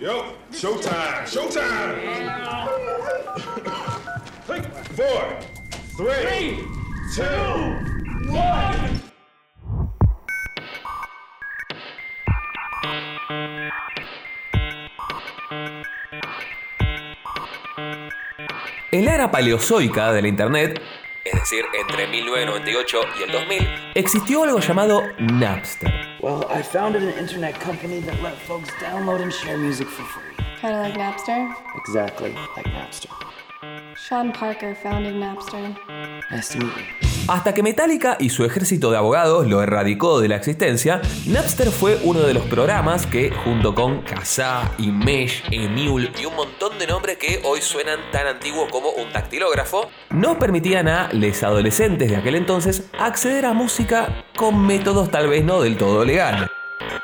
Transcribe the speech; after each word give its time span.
Yo, 0.00 0.32
showtime, 0.50 1.26
showtime. 1.26 1.94
Four, 4.96 5.36
three, 5.94 6.64
two, 7.14 7.24
one. 8.32 9.00
En 18.92 19.04
la 19.04 19.14
era 19.14 19.30
paleozoica 19.30 20.14
de 20.14 20.22
la 20.22 20.28
Internet, 20.28 20.80
es 21.26 21.40
decir, 21.40 21.66
entre 21.78 22.06
1998 22.06 23.00
y 23.18 23.22
el 23.24 23.32
2000, 23.32 23.68
existió 23.94 24.44
algo 24.44 24.60
llamado 24.60 25.02
Napster. 25.18 25.99
Well, 26.22 26.44
I 26.50 26.60
founded 26.60 27.02
an 27.02 27.14
internet 27.14 27.54
company 27.54 28.00
that 28.00 28.20
let 28.22 28.36
folks 28.36 28.68
download 28.72 29.22
and 29.22 29.32
share 29.32 29.56
music 29.56 29.88
for 29.88 30.02
free. 30.02 30.44
Kind 30.60 30.74
of 30.74 30.82
like 30.82 30.92
Napster. 30.92 31.54
Exactly 31.76 32.32
like 32.56 32.66
Napster. 32.66 33.08
Sean 33.96 34.30
Parker 34.30 34.74
founded 34.74 35.14
Napster. 35.14 35.74
Nice 36.30 36.50
to 36.50 36.58
meet 36.58 36.76
you. 36.76 37.09
Hasta 37.28 37.54
que 37.54 37.62
Metallica 37.62 38.16
y 38.18 38.30
su 38.30 38.44
ejército 38.44 38.90
de 38.90 38.96
abogados 38.96 39.46
lo 39.46 39.62
erradicó 39.62 40.20
de 40.20 40.28
la 40.28 40.36
existencia, 40.36 41.00
Napster 41.26 41.68
fue 41.68 41.98
uno 42.02 42.20
de 42.20 42.34
los 42.34 42.44
programas 42.44 43.06
que, 43.06 43.30
junto 43.30 43.74
con 43.74 44.02
Kazaa, 44.02 44.74
Mesh, 44.78 45.44
Emule 45.50 46.10
y 46.20 46.24
un 46.24 46.34
montón 46.34 46.78
de 46.78 46.86
nombres 46.86 47.18
que 47.18 47.40
hoy 47.44 47.60
suenan 47.60 48.00
tan 48.10 48.26
antiguos 48.26 48.70
como 48.70 48.90
un 48.90 49.12
dactilógrafo, 49.12 49.88
nos 50.10 50.36
permitían 50.36 50.88
a 50.88 51.08
los 51.12 51.42
adolescentes 51.42 52.10
de 52.10 52.16
aquel 52.16 52.34
entonces 52.34 52.84
acceder 52.98 53.46
a 53.46 53.52
música 53.52 54.24
con 54.36 54.66
métodos 54.66 55.10
tal 55.10 55.28
vez 55.28 55.44
no 55.44 55.60
del 55.60 55.76
todo 55.76 56.04
legales. 56.04 56.48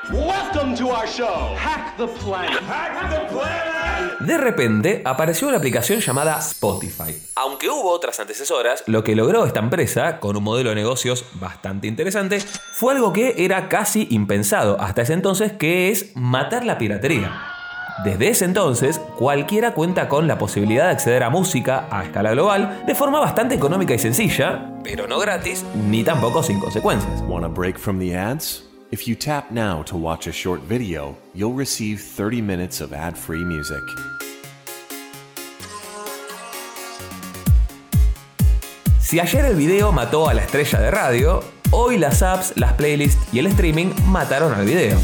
Welcome 0.04 0.76
to 0.76 0.90
our 0.90 1.06
show, 1.06 1.56
Hack 1.56 1.96
the 1.96 2.06
Planet. 2.06 2.60
Hack 2.68 3.10
the 3.10 3.34
planet. 3.34 4.20
De 4.20 4.36
repente 4.36 5.02
apareció 5.04 5.48
una 5.48 5.56
aplicación 5.56 6.00
llamada 6.00 6.38
Spotify. 6.38 7.16
Aunque 7.34 7.68
hubo 7.68 7.90
otras 7.90 8.20
antecesoras, 8.20 8.84
lo 8.86 9.02
que 9.02 9.16
logró 9.16 9.46
esta 9.46 9.60
empresa, 9.60 10.20
con 10.20 10.36
un 10.36 10.44
modelo 10.44 10.70
de 10.70 10.76
negocios 10.76 11.24
bastante 11.34 11.86
interesante, 11.88 12.40
fue 12.40 12.94
algo 12.94 13.12
que 13.12 13.34
era 13.38 13.68
casi 13.68 14.06
impensado 14.10 14.80
hasta 14.80 15.02
ese 15.02 15.14
entonces, 15.14 15.52
que 15.52 15.90
es 15.90 16.14
matar 16.14 16.64
la 16.64 16.78
piratería. 16.78 17.32
Desde 18.04 18.28
ese 18.28 18.44
entonces, 18.44 19.00
cualquiera 19.18 19.72
cuenta 19.72 20.08
con 20.08 20.28
la 20.28 20.38
posibilidad 20.38 20.84
de 20.84 20.90
acceder 20.90 21.22
a 21.22 21.30
música 21.30 21.88
a 21.90 22.04
escala 22.04 22.32
global 22.32 22.84
de 22.86 22.94
forma 22.94 23.18
bastante 23.18 23.54
económica 23.54 23.94
y 23.94 23.98
sencilla, 23.98 24.72
pero 24.84 25.08
no 25.08 25.18
gratis 25.18 25.64
ni 25.88 26.04
tampoco 26.04 26.42
sin 26.42 26.60
consecuencias. 26.60 27.22
Want 27.22 27.46
a 27.46 27.48
break 27.48 27.78
from 27.78 27.98
the 27.98 28.16
ads? 28.16 28.65
If 28.92 29.08
you 29.08 29.16
tap 29.16 29.50
now 29.50 29.82
to 29.82 29.96
watch 29.96 30.28
a 30.28 30.32
short 30.32 30.60
video, 30.60 31.16
you'll 31.34 31.54
receive 31.54 32.00
30 32.00 32.40
minutes 32.40 32.80
of 32.80 32.92
ad 32.92 33.18
free 33.18 33.44
music. 33.44 33.82
Si 39.00 39.18
ayer 39.18 39.44
el 39.44 39.56
video 39.56 39.90
mató 39.90 40.28
a 40.28 40.34
la 40.34 40.42
estrella 40.42 40.80
de 40.80 40.90
radio, 40.92 41.42
hoy 41.72 41.98
las 41.98 42.22
apps, 42.22 42.52
las 42.56 42.74
playlists 42.74 43.18
y 43.32 43.40
el 43.40 43.48
streaming 43.48 43.92
mataron 44.06 44.54
al 44.54 44.64
video. 44.64 44.96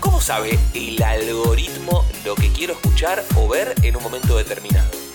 ¿Cómo 0.00 0.22
sabe 0.22 0.58
el 0.72 1.02
algoritmo 1.02 2.06
lo 2.24 2.34
que 2.34 2.50
quiero 2.50 2.72
escuchar 2.72 3.22
o 3.36 3.46
ver 3.46 3.74
en 3.82 3.94
un 3.96 4.02
momento 4.02 4.38
determinado? 4.38 5.05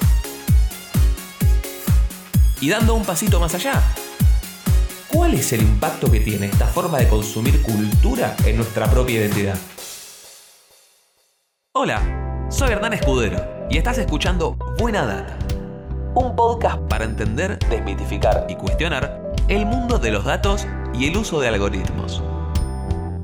Y 2.61 2.69
dando 2.69 2.93
un 2.93 3.03
pasito 3.03 3.39
más 3.39 3.55
allá, 3.55 3.81
¿cuál 5.11 5.33
es 5.33 5.51
el 5.51 5.63
impacto 5.63 6.11
que 6.11 6.19
tiene 6.19 6.45
esta 6.45 6.67
forma 6.67 6.99
de 6.99 7.07
consumir 7.07 7.59
cultura 7.63 8.35
en 8.45 8.57
nuestra 8.57 8.85
propia 8.85 9.21
identidad? 9.21 9.57
Hola, 11.73 12.45
soy 12.51 12.69
Hernán 12.69 12.93
Escudero 12.93 13.65
y 13.67 13.79
estás 13.79 13.97
escuchando 13.97 14.57
Buena 14.77 15.03
Data, 15.05 15.39
un 16.13 16.35
podcast 16.35 16.77
para 16.81 17.05
entender, 17.05 17.57
desmitificar 17.67 18.45
y 18.47 18.53
cuestionar 18.53 19.33
el 19.47 19.65
mundo 19.65 19.97
de 19.97 20.11
los 20.11 20.23
datos 20.23 20.67
y 20.93 21.07
el 21.07 21.17
uso 21.17 21.41
de 21.41 21.47
algoritmos. 21.47 22.21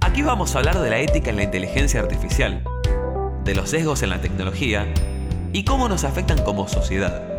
Aquí 0.01 0.23
vamos 0.23 0.55
a 0.55 0.57
hablar 0.57 0.79
de 0.79 0.89
la 0.89 0.97
ética 0.97 1.29
en 1.29 1.35
la 1.35 1.43
inteligencia 1.43 1.99
artificial, 1.99 2.63
de 3.43 3.53
los 3.53 3.69
sesgos 3.69 4.01
en 4.01 4.09
la 4.09 4.19
tecnología 4.19 4.91
y 5.53 5.63
cómo 5.63 5.87
nos 5.87 6.05
afectan 6.05 6.41
como 6.41 6.67
sociedad, 6.67 7.36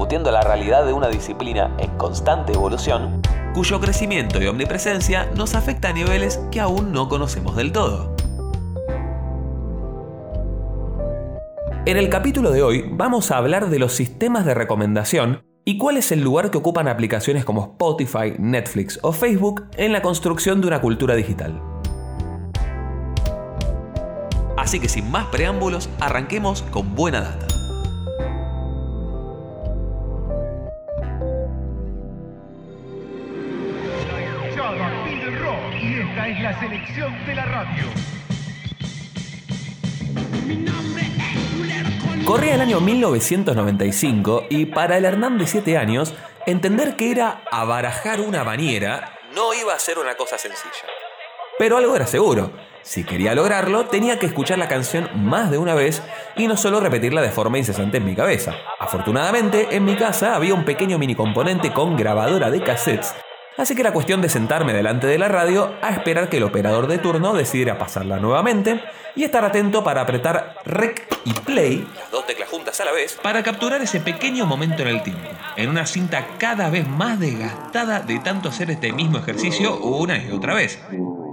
discutiendo 0.00 0.30
la 0.30 0.40
realidad 0.40 0.86
de 0.86 0.94
una 0.94 1.08
disciplina 1.08 1.76
en 1.78 1.90
constante 1.98 2.54
evolución, 2.54 3.20
cuyo 3.52 3.78
crecimiento 3.80 4.42
y 4.42 4.46
omnipresencia 4.46 5.26
nos 5.36 5.54
afecta 5.54 5.90
a 5.90 5.92
niveles 5.92 6.40
que 6.50 6.58
aún 6.58 6.90
no 6.90 7.10
conocemos 7.10 7.54
del 7.54 7.70
todo. 7.70 8.16
En 11.84 11.98
el 11.98 12.08
capítulo 12.08 12.50
de 12.50 12.62
hoy 12.62 12.86
vamos 12.90 13.30
a 13.30 13.36
hablar 13.36 13.68
de 13.68 13.78
los 13.78 13.92
sistemas 13.92 14.46
de 14.46 14.54
recomendación 14.54 15.42
y 15.66 15.76
cuál 15.76 15.98
es 15.98 16.10
el 16.12 16.22
lugar 16.22 16.50
que 16.50 16.56
ocupan 16.56 16.88
aplicaciones 16.88 17.44
como 17.44 17.64
Spotify, 17.72 18.32
Netflix 18.38 18.98
o 19.02 19.12
Facebook 19.12 19.66
en 19.76 19.92
la 19.92 20.00
construcción 20.00 20.62
de 20.62 20.68
una 20.68 20.80
cultura 20.80 21.14
digital. 21.14 21.60
Así 24.56 24.80
que 24.80 24.88
sin 24.88 25.10
más 25.10 25.26
preámbulos, 25.26 25.90
arranquemos 26.00 26.62
con 26.70 26.94
buena 26.94 27.20
data. 27.20 27.59
Y 35.82 36.00
esta 36.00 36.28
es 36.28 36.40
la 36.40 36.60
selección 36.60 37.26
de 37.26 37.34
la 37.34 37.44
radio. 37.44 37.84
Corría 42.24 42.54
el 42.54 42.60
año 42.60 42.80
1995 42.80 44.46
y 44.50 44.66
para 44.66 44.98
el 44.98 45.04
Hernán 45.04 45.38
de 45.38 45.46
7 45.46 45.78
años, 45.78 46.14
entender 46.46 46.96
que 46.96 47.10
era 47.10 47.42
abarajar 47.50 48.20
una 48.20 48.44
bañera 48.44 49.18
no 49.34 49.54
iba 49.54 49.74
a 49.74 49.78
ser 49.78 49.98
una 49.98 50.14
cosa 50.16 50.38
sencilla. 50.38 50.86
Pero 51.58 51.76
algo 51.76 51.94
era 51.96 52.06
seguro. 52.06 52.52
Si 52.82 53.04
quería 53.04 53.34
lograrlo, 53.34 53.86
tenía 53.86 54.18
que 54.18 54.26
escuchar 54.26 54.58
la 54.58 54.68
canción 54.68 55.10
más 55.14 55.50
de 55.50 55.58
una 55.58 55.74
vez 55.74 56.02
y 56.36 56.46
no 56.46 56.56
solo 56.56 56.80
repetirla 56.80 57.20
de 57.20 57.30
forma 57.30 57.58
incesante 57.58 57.98
en 57.98 58.06
mi 58.06 58.14
cabeza. 58.14 58.54
Afortunadamente, 58.78 59.68
en 59.70 59.84
mi 59.84 59.96
casa 59.96 60.34
había 60.34 60.54
un 60.54 60.64
pequeño 60.64 60.98
mini 60.98 61.14
componente 61.14 61.72
con 61.72 61.96
grabadora 61.96 62.50
de 62.50 62.62
cassettes, 62.62 63.14
así 63.56 63.74
que 63.74 63.82
era 63.82 63.92
cuestión 63.92 64.20
de 64.20 64.28
sentarme 64.28 64.72
delante 64.72 65.06
de 65.06 65.18
la 65.18 65.28
radio 65.28 65.74
a 65.82 65.90
esperar 65.90 66.28
que 66.28 66.38
el 66.38 66.44
operador 66.44 66.86
de 66.86 66.98
turno 66.98 67.34
decidiera 67.34 67.78
pasarla 67.78 68.18
nuevamente 68.18 68.80
y 69.16 69.24
estar 69.24 69.44
atento 69.44 69.82
para 69.82 70.02
apretar 70.02 70.56
rec 70.64 71.06
y 71.24 71.32
play, 71.32 71.86
las 71.94 72.10
dos 72.10 72.26
teclas 72.26 72.48
juntas 72.48 72.80
a 72.80 72.84
la 72.84 72.92
vez, 72.92 73.18
para 73.22 73.42
capturar 73.42 73.82
ese 73.82 74.00
pequeño 74.00 74.46
momento 74.46 74.82
en 74.82 74.88
el 74.88 75.02
tiempo, 75.02 75.28
en 75.56 75.68
una 75.68 75.86
cinta 75.86 76.26
cada 76.38 76.70
vez 76.70 76.88
más 76.88 77.18
desgastada 77.18 78.00
de 78.00 78.18
tanto 78.20 78.48
hacer 78.48 78.70
este 78.70 78.92
mismo 78.92 79.18
ejercicio 79.18 79.76
una 79.78 80.16
y 80.18 80.30
otra 80.30 80.54
vez. 80.54 80.80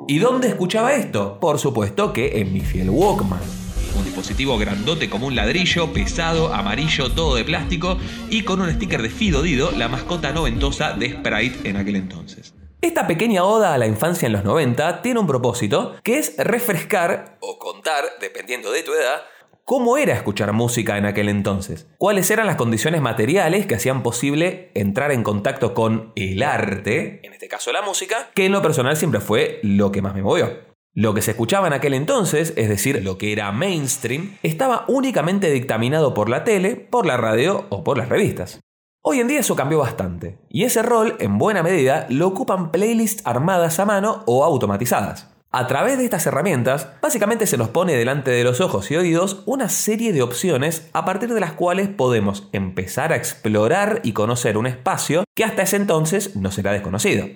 ¿Y 0.08 0.20
dónde 0.20 0.48
escuchaba 0.48 0.94
esto? 0.94 1.38
Por 1.40 1.60
supuesto 1.60 2.14
que 2.14 2.40
en 2.40 2.54
mi 2.54 2.62
fiel 2.62 2.90
Walkman. 2.90 3.67
Un 3.98 4.06
dispositivo 4.06 4.58
grandote 4.58 5.10
como 5.10 5.28
un 5.28 5.36
ladrillo, 5.36 5.92
pesado, 5.92 6.54
amarillo, 6.54 7.12
todo 7.12 7.36
de 7.36 7.44
plástico 7.44 7.98
y 8.30 8.44
con 8.44 8.62
un 8.62 8.72
sticker 8.72 9.02
de 9.02 9.10
Fido 9.10 9.42
Dido, 9.42 9.72
la 9.72 9.88
mascota 9.88 10.32
noventosa 10.32 10.94
de 10.94 11.12
Sprite 11.12 11.68
en 11.68 11.78
aquel 11.78 11.96
entonces. 11.96 12.54
Esta 12.80 13.08
pequeña 13.08 13.44
oda 13.44 13.74
a 13.74 13.78
la 13.80 13.88
infancia 13.88 14.28
en 14.28 14.34
los 14.34 14.44
90 14.44 15.02
tiene 15.02 15.20
un 15.20 15.26
propósito, 15.26 15.96
que 16.04 16.20
es 16.20 16.36
refrescar 16.38 17.38
o 17.40 17.58
contar, 17.58 18.04
dependiendo 18.22 18.72
de 18.72 18.84
tu 18.84 18.94
edad, 18.94 19.24
cómo 19.66 19.98
era 19.98 20.14
escuchar 20.14 20.54
música 20.54 20.98
en 20.98 21.06
aquel 21.06 21.28
entonces, 21.28 21.88
cuáles 21.98 22.30
eran 22.30 22.46
las 22.46 22.56
condiciones 22.56 23.02
materiales 23.02 23.66
que 23.66 23.76
hacían 23.76 24.04
posible 24.04 24.72
entrar 24.76 25.12
en 25.12 25.24
contacto 25.24 25.74
con 25.74 26.14
el 26.16 26.44
arte, 26.44 27.20
en 27.24 27.34
este 27.34 27.48
caso 27.48 27.72
la 27.72 27.82
música, 27.82 28.30
que 28.36 28.46
en 28.46 28.52
lo 28.52 28.62
personal 28.62 28.96
siempre 28.96 29.20
fue 29.22 29.60
lo 29.64 29.92
que 29.92 30.04
más 30.04 30.14
me 30.14 30.22
movió. 30.22 30.67
Lo 30.98 31.14
que 31.14 31.22
se 31.22 31.30
escuchaba 31.30 31.68
en 31.68 31.74
aquel 31.74 31.94
entonces, 31.94 32.54
es 32.56 32.70
decir, 32.70 33.04
lo 33.04 33.20
que 33.20 33.32
era 33.32 33.52
mainstream, 33.52 34.36
estaba 34.42 34.84
únicamente 34.88 35.52
dictaminado 35.52 36.16
por 36.16 36.28
la 36.28 36.44
tele, 36.44 36.76
por 36.76 37.06
la 37.06 37.18
radio 37.18 37.68
o 37.70 37.84
por 37.84 38.00
las 38.00 38.10
revistas. 38.10 38.62
Hoy 39.04 39.20
en 39.20 39.28
día 39.28 39.42
eso 39.42 39.56
cambió 39.56 39.78
bastante, 39.78 40.40
y 40.50 40.64
ese 40.64 40.82
rol, 40.82 41.16
en 41.20 41.38
buena 41.38 41.62
medida, 41.62 42.08
lo 42.10 42.26
ocupan 42.26 42.72
playlists 42.72 43.22
armadas 43.28 43.80
a 43.80 43.86
mano 43.86 44.24
o 44.26 44.44
automatizadas. 44.44 45.30
A 45.52 45.68
través 45.68 46.00
de 46.00 46.06
estas 46.06 46.26
herramientas, 46.26 46.90
básicamente 47.00 47.46
se 47.46 47.58
nos 47.58 47.70
pone 47.70 47.94
delante 47.94 48.32
de 48.32 48.44
los 48.44 48.60
ojos 48.60 48.90
y 48.90 48.96
oídos 48.96 49.44
una 49.46 49.70
serie 49.70 50.14
de 50.14 50.24
opciones 50.24 50.90
a 50.94 51.06
partir 51.06 51.32
de 51.32 51.40
las 51.40 51.54
cuales 51.54 51.90
podemos 51.90 52.50
empezar 52.54 53.14
a 53.14 53.18
explorar 53.18 54.02
y 54.04 54.14
conocer 54.14 54.58
un 54.58 54.66
espacio 54.66 55.26
que 55.36 55.44
hasta 55.44 55.62
ese 55.62 55.76
entonces 55.76 56.36
nos 56.36 56.58
era 56.58 56.72
desconocido. 56.72 57.28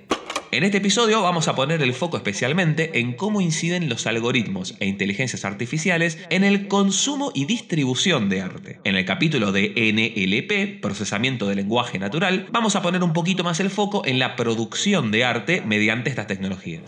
En 0.53 0.65
este 0.65 0.79
episodio 0.79 1.21
vamos 1.21 1.47
a 1.47 1.55
poner 1.55 1.81
el 1.81 1.93
foco 1.93 2.17
especialmente 2.17 2.99
en 2.99 3.13
cómo 3.13 3.39
inciden 3.39 3.87
los 3.87 4.05
algoritmos 4.05 4.75
e 4.81 4.85
inteligencias 4.85 5.45
artificiales 5.45 6.17
en 6.29 6.43
el 6.43 6.67
consumo 6.67 7.31
y 7.33 7.45
distribución 7.45 8.27
de 8.27 8.41
arte. 8.41 8.81
En 8.83 8.97
el 8.97 9.05
capítulo 9.05 9.53
de 9.53 9.69
NLP, 9.69 10.81
procesamiento 10.81 11.47
de 11.47 11.55
lenguaje 11.55 11.99
natural, 11.99 12.49
vamos 12.51 12.75
a 12.75 12.81
poner 12.81 13.01
un 13.01 13.13
poquito 13.13 13.45
más 13.45 13.61
el 13.61 13.69
foco 13.69 14.05
en 14.05 14.19
la 14.19 14.35
producción 14.35 15.09
de 15.09 15.23
arte 15.23 15.61
mediante 15.61 16.09
estas 16.09 16.27
tecnologías. 16.27 16.81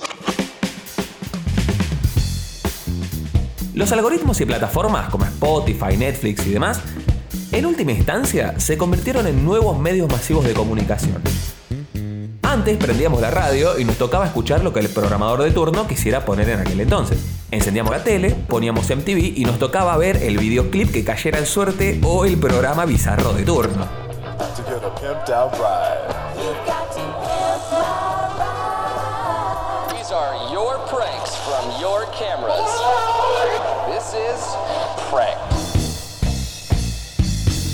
Los 3.74 3.94
algoritmos 3.94 4.42
y 4.42 4.46
plataformas 4.46 5.08
como 5.08 5.24
Spotify, 5.24 5.96
Netflix 5.98 6.46
y 6.46 6.50
demás, 6.50 6.82
en 7.54 7.66
última 7.66 7.94
instancia 7.94 8.60
se 8.60 8.78
convirtieron 8.78 9.26
en 9.26 9.46
nuevos 9.46 9.80
medios 9.80 10.12
masivos 10.12 10.44
de 10.44 10.54
comunicación. 10.54 11.22
Antes 12.54 12.78
prendíamos 12.78 13.20
la 13.20 13.32
radio 13.32 13.80
y 13.80 13.84
nos 13.84 13.98
tocaba 13.98 14.28
escuchar 14.28 14.64
lo 14.64 14.72
que 14.72 14.80
el 14.80 14.88
programador 14.88 15.42
de 15.42 15.50
turno 15.50 15.88
quisiera 15.88 16.24
poner 16.24 16.50
en 16.50 16.60
aquel 16.60 16.80
entonces. 16.82 17.18
Encendíamos 17.50 17.92
la 17.92 18.04
tele, 18.04 18.30
poníamos 18.30 18.88
MTV 18.88 19.34
y 19.36 19.44
nos 19.44 19.58
tocaba 19.58 19.98
ver 19.98 20.18
el 20.18 20.38
videoclip 20.38 20.92
que 20.92 21.04
cayera 21.04 21.40
en 21.40 21.48
suerte 21.48 22.00
o 22.04 22.26
el 22.26 22.38
programa 22.38 22.86
bizarro 22.86 23.34
de 23.34 23.44
turno. 23.44 23.88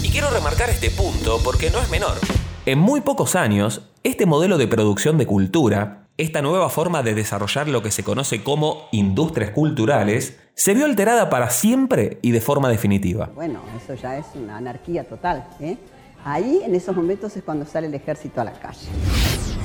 Y 0.03 0.09
quiero 0.09 0.29
remarcar 0.29 0.69
este 0.69 0.89
punto 0.89 1.41
porque 1.43 1.69
no 1.69 1.79
es 1.79 1.89
menor. 1.89 2.38
En 2.69 2.77
muy 2.77 3.01
pocos 3.01 3.35
años, 3.35 3.81
este 4.03 4.27
modelo 4.27 4.59
de 4.59 4.67
producción 4.67 5.17
de 5.17 5.25
cultura, 5.25 6.03
esta 6.17 6.43
nueva 6.43 6.69
forma 6.69 7.01
de 7.01 7.15
desarrollar 7.15 7.67
lo 7.67 7.81
que 7.81 7.89
se 7.89 8.03
conoce 8.03 8.43
como 8.43 8.89
industrias 8.91 9.49
culturales, 9.49 10.39
se 10.53 10.75
vio 10.75 10.85
alterada 10.85 11.31
para 11.31 11.49
siempre 11.49 12.19
y 12.21 12.29
de 12.29 12.41
forma 12.41 12.69
definitiva. 12.69 13.31
Bueno, 13.33 13.61
eso 13.75 13.95
ya 13.95 14.19
es 14.19 14.27
una 14.35 14.57
anarquía 14.57 15.03
total. 15.03 15.47
¿eh? 15.59 15.77
Ahí, 16.23 16.61
en 16.63 16.75
esos 16.75 16.95
momentos, 16.95 17.35
es 17.35 17.41
cuando 17.41 17.65
sale 17.65 17.87
el 17.87 17.93
ejército 17.95 18.39
a 18.39 18.43
la 18.43 18.53
calle. 18.53 18.87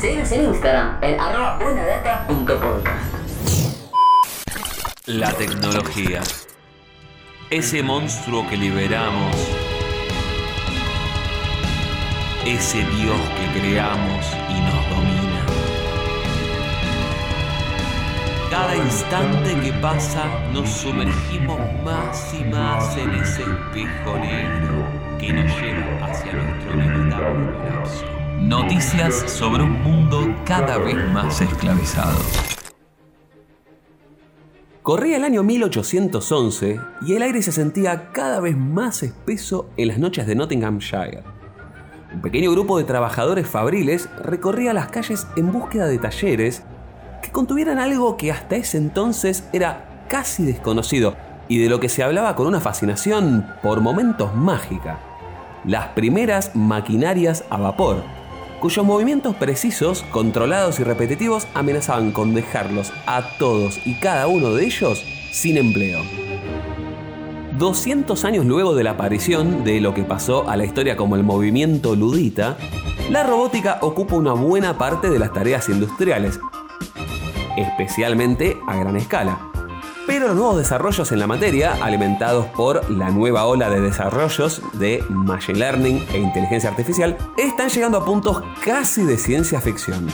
Síguenos 0.01 0.33
en 0.33 0.45
Instagram, 0.47 1.05
en 1.05 1.21
arroba. 1.21 1.59
La 5.05 5.31
tecnología. 5.35 6.23
Ese 7.51 7.83
monstruo 7.83 8.49
que 8.49 8.57
liberamos. 8.57 9.54
Ese 12.47 12.77
Dios 12.77 13.17
que 13.39 13.59
creamos 13.59 14.27
y 14.51 14.61
nos 14.61 14.91
domina. 14.91 15.47
Cada 18.51 18.77
instante 18.77 19.59
que 19.63 19.73
pasa 19.81 20.27
nos 20.53 20.69
sumergimos 20.69 21.59
más 21.83 22.35
y 22.35 22.45
más 22.45 22.99
en 22.99 23.13
ese 23.13 23.41
espejo 23.45 24.19
negro 24.19 24.87
que 25.19 25.33
nos 25.33 25.59
lleva 25.59 26.07
hacia 26.07 26.35
nuestro 26.35 26.75
inevitable 26.75 27.51
colapso. 27.57 28.05
Noticias 28.41 29.15
sobre 29.27 29.63
un 29.63 29.83
mundo 29.83 30.37
cada 30.45 30.77
vez 30.77 30.97
más 31.15 31.41
esclavizado. 31.41 32.19
Corría 34.83 35.17
el 35.17 35.25
año 35.25 35.43
1811 35.43 36.79
y 37.07 37.15
el 37.15 37.23
aire 37.23 37.41
se 37.41 37.53
sentía 37.53 38.13
cada 38.13 38.41
vez 38.41 38.55
más 38.55 39.03
espeso 39.03 39.71
en 39.79 39.89
las 39.89 39.99
noches 39.99 40.27
de 40.27 40.35
Nottinghamshire. 40.35 41.34
Un 42.15 42.21
pequeño 42.21 42.53
grupo 42.53 42.79
de 42.79 42.85
trabajadores 42.85 43.49
fabriles 43.49 44.09
recorría 44.17 44.73
las 44.73 44.87
calles 44.87 45.27
en 45.35 45.51
búsqueda 45.51 45.87
de 45.87 45.99
talleres 45.99 46.63
que 47.21 47.33
contuvieran 47.33 47.81
algo 47.81 48.17
que 48.17 48.31
hasta 48.31 48.55
ese 48.55 48.79
entonces 48.79 49.49
era 49.53 50.07
casi 50.09 50.45
desconocido 50.45 51.17
y 51.49 51.59
de 51.59 51.69
lo 51.69 51.81
que 51.81 51.89
se 51.89 52.05
hablaba 52.05 52.37
con 52.37 52.47
una 52.47 52.61
fascinación 52.61 53.45
por 53.65 53.81
momentos 53.81 54.33
mágica. 54.33 55.01
Las 55.65 55.89
primeras 55.89 56.55
maquinarias 56.55 57.45
a 57.51 57.57
vapor, 57.57 58.05
cuyos 58.61 58.87
movimientos 58.87 59.35
precisos, 59.35 60.05
controlados 60.05 60.79
y 60.79 60.85
repetitivos 60.85 61.49
amenazaban 61.53 62.13
con 62.13 62.33
dejarlos 62.33 62.93
a 63.07 63.37
todos 63.39 63.85
y 63.85 63.95
cada 63.95 64.29
uno 64.29 64.55
de 64.55 64.67
ellos 64.67 65.05
sin 65.33 65.57
empleo. 65.57 66.01
200 67.59 68.25
años 68.25 68.47
luego 68.47 68.75
de 68.75 68.83
la 68.83 68.93
aparición 68.93 69.65
de 69.65 69.81
lo 69.81 69.95
que 69.95 70.03
pasó 70.03 70.49
a 70.49 70.57
la 70.57 70.65
historia 70.65 70.97
como 70.97 71.17
el 71.17 71.23
movimiento 71.23 71.95
ludita, 71.95 72.57
la 73.11 73.23
robótica 73.23 73.79
ocupa 73.81 74.17
una 74.17 74.33
buena 74.33 74.77
parte 74.77 75.09
de 75.09 75.19
las 75.19 75.33
tareas 75.33 75.69
industriales, 75.69 76.41
especialmente 77.57 78.57
a 78.67 78.77
gran 78.77 78.97
escala. 78.97 79.51
Pero 80.07 80.27
los 80.29 80.37
nuevos 80.37 80.59
desarrollos 80.59 81.13
en 81.13 81.19
la 81.19 81.27
materia, 81.27 81.83
alimentados 81.83 82.47
por 82.47 82.91
la 82.91 83.11
nueva 83.11 83.47
ola 83.47 83.71
de 83.71 83.81
desarrollos 83.81 84.61
de 84.75 85.03
Machine 85.09 85.59
Learning 85.59 86.05
e 86.13 86.19
inteligencia 86.19 86.71
artificial, 86.71 87.17
están 87.39 87.71
llegando 87.71 87.99
a 87.99 88.05
puntos 88.05 88.43
casi 88.65 89.05
de 89.05 89.17
ciencia 89.17 89.61
ficción. 89.61 90.09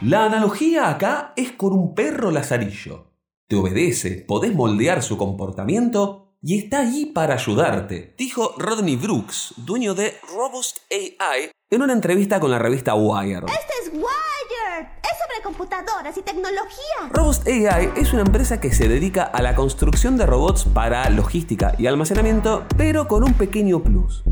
La 0.00 0.26
analogía 0.26 0.90
acá 0.90 1.32
es 1.36 1.52
con 1.52 1.72
un 1.72 1.94
perro 1.94 2.30
lazarillo. 2.30 3.12
Te 3.48 3.56
obedece, 3.56 4.24
podés 4.28 4.54
moldear 4.54 5.02
su 5.02 5.16
comportamiento 5.16 6.21
y 6.44 6.58
está 6.58 6.80
allí 6.80 7.06
para 7.06 7.34
ayudarte, 7.34 8.14
dijo 8.18 8.54
Rodney 8.58 8.96
Brooks, 8.96 9.54
dueño 9.58 9.94
de 9.94 10.18
Robust 10.36 10.78
AI, 10.90 11.50
en 11.70 11.82
una 11.82 11.92
entrevista 11.92 12.40
con 12.40 12.50
la 12.50 12.58
revista 12.58 12.96
Wired. 12.96 13.44
Este 13.44 13.74
es 13.84 13.92
Wire. 13.92 14.90
Es 15.02 15.18
sobre 15.18 15.42
computadoras 15.44 16.16
y 16.18 16.22
tecnología. 16.22 17.10
Robust 17.12 17.46
AI 17.46 17.92
es 17.94 18.12
una 18.12 18.22
empresa 18.22 18.60
que 18.60 18.72
se 18.72 18.88
dedica 18.88 19.22
a 19.22 19.40
la 19.40 19.54
construcción 19.54 20.16
de 20.16 20.26
robots 20.26 20.64
para 20.64 21.08
logística 21.10 21.76
y 21.78 21.86
almacenamiento, 21.86 22.66
pero 22.76 23.06
con 23.06 23.22
un 23.22 23.34
pequeño 23.34 23.80
plus. 23.80 24.24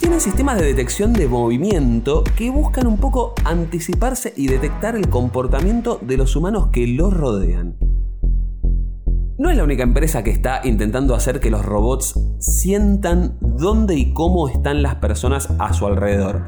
Tienen 0.00 0.20
sistemas 0.20 0.58
de 0.58 0.66
detección 0.66 1.12
de 1.12 1.28
movimiento 1.28 2.24
que 2.36 2.50
buscan 2.50 2.88
un 2.88 2.98
poco 2.98 3.34
anticiparse 3.44 4.34
y 4.36 4.48
detectar 4.48 4.96
el 4.96 5.08
comportamiento 5.08 6.00
de 6.02 6.16
los 6.16 6.34
humanos 6.34 6.70
que 6.72 6.88
los 6.88 7.14
rodean. 7.14 7.85
No 9.38 9.50
es 9.50 9.56
la 9.58 9.64
única 9.64 9.82
empresa 9.82 10.24
que 10.24 10.30
está 10.30 10.62
intentando 10.64 11.14
hacer 11.14 11.40
que 11.40 11.50
los 11.50 11.62
robots 11.62 12.14
sientan 12.38 13.36
dónde 13.42 13.94
y 13.94 14.14
cómo 14.14 14.48
están 14.48 14.82
las 14.82 14.94
personas 14.94 15.48
a 15.58 15.74
su 15.74 15.86
alrededor. 15.86 16.42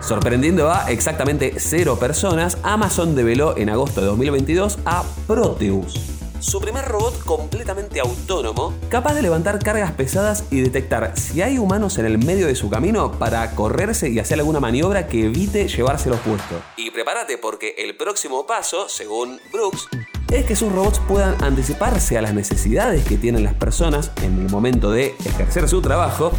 Sorprendiendo 0.00 0.72
a 0.72 0.90
exactamente 0.90 1.54
cero 1.58 1.98
personas, 2.00 2.58
Amazon 2.64 3.14
develó 3.14 3.56
en 3.56 3.70
agosto 3.70 4.00
de 4.00 4.08
2022 4.08 4.80
a 4.86 5.04
Proteus, 5.28 6.20
su 6.40 6.58
primer 6.58 6.86
robot 6.86 7.22
completamente 7.24 8.00
autónomo, 8.00 8.74
capaz 8.88 9.14
de 9.14 9.22
levantar 9.22 9.58
cargas 9.62 9.92
pesadas 9.92 10.44
y 10.50 10.62
detectar 10.62 11.16
si 11.16 11.42
hay 11.42 11.58
humanos 11.58 11.98
en 11.98 12.06
el 12.06 12.18
medio 12.18 12.46
de 12.46 12.56
su 12.56 12.70
camino 12.70 13.12
para 13.12 13.54
correrse 13.54 14.08
y 14.08 14.18
hacer 14.18 14.38
alguna 14.40 14.58
maniobra 14.58 15.06
que 15.06 15.26
evite 15.26 15.68
llevárselos 15.68 16.18
puestos. 16.20 16.62
Y 16.76 16.90
prepárate 16.90 17.36
porque 17.36 17.74
el 17.78 17.94
próximo 17.96 18.46
paso, 18.46 18.88
según 18.88 19.38
Brooks, 19.52 19.86
es 20.30 20.46
que 20.46 20.56
sus 20.56 20.72
robots 20.72 21.00
puedan 21.08 21.42
anticiparse 21.42 22.16
a 22.16 22.22
las 22.22 22.34
necesidades 22.34 23.04
que 23.04 23.16
tienen 23.16 23.42
las 23.42 23.54
personas 23.54 24.12
en 24.22 24.38
el 24.38 24.48
momento 24.48 24.90
de 24.90 25.14
ejercer 25.24 25.68
su 25.68 25.82
trabajo 25.82 26.32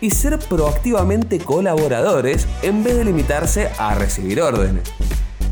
y 0.00 0.10
ser 0.10 0.38
proactivamente 0.38 1.38
colaboradores 1.38 2.46
en 2.62 2.82
vez 2.82 2.96
de 2.96 3.04
limitarse 3.04 3.70
a 3.78 3.94
recibir 3.94 4.42
órdenes. 4.42 4.92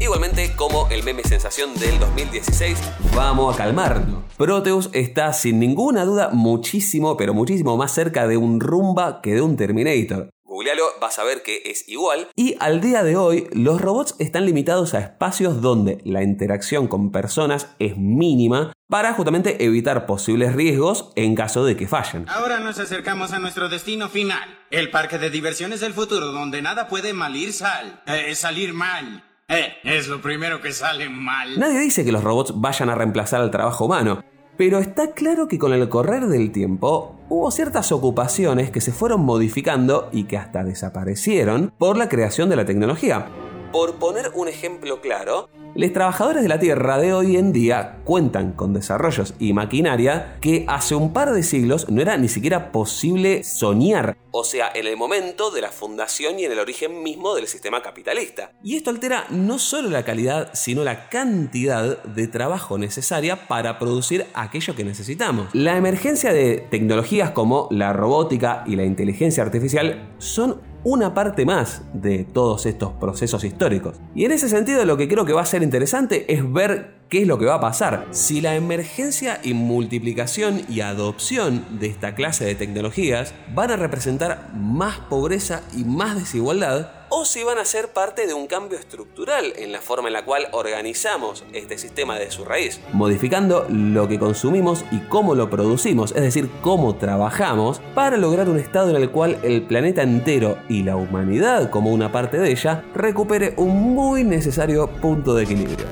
Igualmente, 0.01 0.55
como 0.57 0.89
el 0.91 1.05
meme 1.05 1.23
sensación 1.23 1.75
del 1.77 1.99
2016, 2.01 2.79
vamos 3.15 3.55
a 3.55 3.57
calmarnos. 3.57 4.25
Proteus 4.37 4.91
está 4.93 5.33
sin 5.33 5.61
ninguna 5.61 6.05
duda 6.05 6.31
muchísimo, 6.33 7.17
pero 7.17 7.33
muchísimo 7.33 7.77
más 7.77 7.93
cerca 7.93 8.27
de 8.27 8.37
un 8.37 8.59
Rumba 8.59 9.23
que 9.23 9.35
de 9.35 9.41
un 9.41 9.57
Terminator. 9.57 10.34
Googlealo, 10.55 10.85
vas 11.01 11.19
a 11.19 11.25
ver 11.25 11.43
que 11.43 11.63
es 11.65 11.89
igual. 11.89 12.29
Y 12.37 12.57
al 12.61 12.81
día 12.81 13.03
de 13.03 13.17
hoy, 13.17 13.49
los 13.53 13.81
robots 13.81 14.15
están 14.21 14.47
limitados 14.47 14.95
a 14.95 15.01
espacios 15.01 15.61
donde 15.61 16.01
la 16.05 16.23
interacción 16.23 16.87
con 16.87 17.11
personas 17.11 17.75
es 17.81 17.97
mínima 17.97 18.73
para 18.89 19.15
justamente 19.15 19.65
evitar 19.65 20.07
posibles 20.07 20.55
riesgos 20.55 21.13
en 21.17 21.35
caso 21.35 21.65
de 21.65 21.77
que 21.77 21.89
fallen. 21.89 22.27
Ahora 22.29 22.61
nos 22.61 22.79
acercamos 22.79 23.33
a 23.33 23.41
nuestro 23.41 23.69
destino 23.69 24.09
final, 24.09 24.61
el 24.71 24.93
parque 24.93 25.19
de 25.19 25.31
diversiones 25.31 25.81
del 25.81 25.93
futuro, 25.93 26.27
donde 26.27 26.63
nada 26.63 26.87
puede 26.87 27.13
mal 27.15 27.35
ir 27.35 27.53
sal, 27.53 28.03
eh, 28.07 28.33
salir 28.37 28.75
mal. 28.75 29.25
Eh, 29.49 29.75
es 29.83 30.07
lo 30.07 30.23
primero 30.23 30.61
que 30.61 30.73
sale 30.73 31.09
mal. 31.09 31.59
Nadie 31.59 31.81
dice 31.81 32.05
que 32.05 32.13
los 32.13 32.23
robots 32.23 32.53
vayan 32.55 32.91
a 32.91 32.95
reemplazar 32.95 33.41
al 33.41 33.51
trabajo 33.51 33.87
humano, 33.87 34.23
pero 34.57 34.79
está 34.79 35.13
claro 35.13 35.49
que 35.49 35.59
con 35.59 35.73
el 35.73 35.89
correr 35.89 36.27
del 36.27 36.53
tiempo 36.53 37.17
hubo 37.29 37.51
ciertas 37.51 37.93
ocupaciones 37.93 38.71
que 38.71 38.81
se 38.81 38.93
fueron 38.93 39.25
modificando 39.25 40.09
y 40.13 40.25
que 40.25 40.37
hasta 40.37 40.65
desaparecieron 40.65 41.73
por 41.79 41.97
la 41.97 42.09
creación 42.09 42.49
de 42.49 42.57
la 42.57 42.65
tecnología. 42.65 43.27
Por 43.75 43.97
poner 43.97 44.31
un 44.35 44.47
ejemplo 44.47 45.01
claro, 45.01 45.51
los 45.75 45.93
trabajadores 45.93 46.45
de 46.45 46.49
la 46.49 46.61
Tierra 46.61 46.97
de 46.99 47.13
hoy 47.13 47.37
en 47.37 47.53
día 47.53 47.99
cuentan 48.05 48.53
con 48.53 48.73
desarrollos 48.73 49.35
y 49.41 49.53
maquinaria 49.53 50.39
que 50.41 50.65
hace 50.69 50.95
un 50.95 51.13
par 51.13 51.33
de 51.33 51.43
siglos 51.43 51.91
no 51.91 52.01
era 52.01 52.17
ni 52.17 52.29
siquiera 52.29 52.71
posible 52.71 53.43
soñar. 53.43 54.17
O 54.31 54.45
sea, 54.45 54.71
en 54.73 54.87
el 54.87 54.97
momento 54.97 55.51
de 55.51 55.61
la 55.61 55.73
fundación 55.73 56.39
y 56.39 56.45
en 56.45 56.53
el 56.53 56.61
origen 56.61 57.03
mismo 57.03 57.35
del 57.35 57.49
sistema 57.49 57.83
capitalista. 57.83 58.53
Y 58.63 58.77
esto 58.77 58.91
altera 58.91 59.27
no 59.31 59.59
solo 59.59 59.91
la 59.91 60.05
calidad, 60.05 60.51
sino 60.55 60.85
la 60.85 61.09
cantidad 61.09 62.01
de 62.05 62.29
trabajo 62.29 62.79
necesaria 62.79 63.49
para 63.49 63.81
producir 63.81 64.27
aquello 64.35 64.77
que 64.77 64.85
necesitamos. 64.85 65.49
La 65.53 65.77
emergencia 65.77 66.33
de 66.33 66.59
tecnologías 66.71 67.31
como 67.31 67.67
la 67.73 67.93
robótica 67.93 68.63
y 68.69 68.77
la 68.77 68.85
inteligencia 68.85 69.43
artificial 69.43 70.15
son 70.19 70.61
una 70.85 71.15
parte 71.15 71.45
más 71.47 71.83
de 71.95 72.25
todos 72.25 72.67
estos 72.67 72.93
procesos 72.93 73.43
históricos. 73.43 73.97
Y 74.15 74.25
en 74.27 74.33
ese 74.33 74.49
sentido 74.49 74.85
lo 74.85 74.97
que 74.97 75.09
creo 75.09 75.25
que 75.25 75.33
va 75.33 75.43
a 75.43 75.47
ser 75.47 75.63
interesante 75.63 76.33
es 76.33 76.53
ver 76.53 76.95
qué 77.09 77.23
es 77.23 77.27
lo 77.27 77.39
que 77.39 77.47
va 77.47 77.55
a 77.55 77.61
pasar. 77.61 78.07
Si 78.11 78.41
la 78.41 78.55
emergencia 78.55 79.41
y 79.43 79.55
multiplicación 79.55 80.63
y 80.69 80.81
adopción 80.81 81.65
de 81.79 81.87
esta 81.87 82.15
clase 82.15 82.45
de 82.45 82.55
tecnologías 82.55 83.35
van 83.55 83.71
a 83.71 83.77
representar 83.77 84.51
más 84.55 84.99
pobreza 84.99 85.63
y 85.77 85.85
más 85.85 86.17
desigualdad, 86.17 87.04
o 87.17 87.25
si 87.25 87.45
van 87.45 87.59
a 87.59 87.65
ser 87.65 87.93
parte 87.93 88.27
de 88.27 88.35
un 88.35 88.49
cambio 88.49 88.77
estructural 88.77 89.53
en 89.55 89.71
la 89.71 89.81
forma 89.81 90.09
en 90.09 90.15
la 90.15 90.25
cual 90.25 90.49
organizamos 90.51 91.45
este 91.53 91.79
sistema 91.79 92.19
de 92.19 92.33
su 92.33 92.45
raíz, 92.45 92.81
modificando 92.93 93.67
lo 93.71 94.09
que 94.09 94.19
consumimos 94.19 94.85
y 94.91 94.99
cómo 94.99 95.37
lo 95.37 95.49
producimos, 95.49 96.11
es 96.11 96.23
decir, 96.23 96.51
cómo 96.61 96.97
trabajamos 96.97 97.81
para 97.95 98.17
lograr 98.17 98.49
un 98.49 98.59
estado 98.59 98.91
en 98.91 98.97
el 98.97 99.11
cual 99.11 99.39
el 99.45 99.63
planeta 99.63 100.03
entero 100.03 100.59
y 100.69 100.83
la 100.83 100.97
humanidad 100.97 101.71
como 101.71 101.93
una 101.93 102.11
parte 102.11 102.37
de 102.39 102.51
ella 102.51 102.85
recupere 102.95 103.55
un 103.59 103.95
muy 103.95 104.25
necesario 104.25 104.91
punto 105.01 105.37
de 105.37 105.45
equilibrio. 105.45 105.87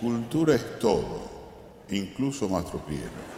Cultura 0.00 0.54
es 0.54 0.78
todo, 0.78 1.13
incluso 1.94 2.48
Mastropiero. 2.48 3.34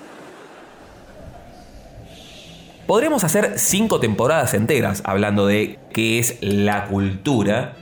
Podríamos 2.87 3.25
hacer 3.25 3.59
cinco 3.59 3.99
temporadas 3.99 4.55
enteras 4.55 5.03
hablando 5.05 5.47
de 5.47 5.79
qué 5.93 6.21
es 6.21 6.39
la 6.41 6.87
cultura. 6.87 7.77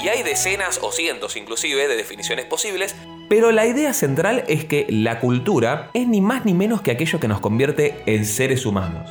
Y 0.00 0.08
hay 0.08 0.22
decenas 0.22 0.78
o 0.82 0.92
cientos 0.92 1.36
inclusive 1.36 1.88
de 1.88 1.96
definiciones 1.96 2.44
posibles, 2.44 2.94
pero 3.28 3.50
la 3.50 3.66
idea 3.66 3.92
central 3.92 4.44
es 4.46 4.64
que 4.64 4.86
la 4.88 5.18
cultura 5.18 5.90
es 5.94 6.06
ni 6.06 6.20
más 6.20 6.44
ni 6.44 6.54
menos 6.54 6.82
que 6.82 6.90
aquello 6.92 7.18
que 7.18 7.28
nos 7.28 7.40
convierte 7.40 8.00
en 8.06 8.24
seres 8.24 8.64
humanos. 8.64 9.10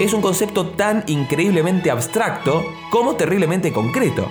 Es 0.00 0.12
un 0.12 0.22
concepto 0.22 0.68
tan 0.68 1.02
increíblemente 1.08 1.90
abstracto 1.90 2.64
como 2.88 3.16
terriblemente 3.16 3.72
concreto. 3.72 4.30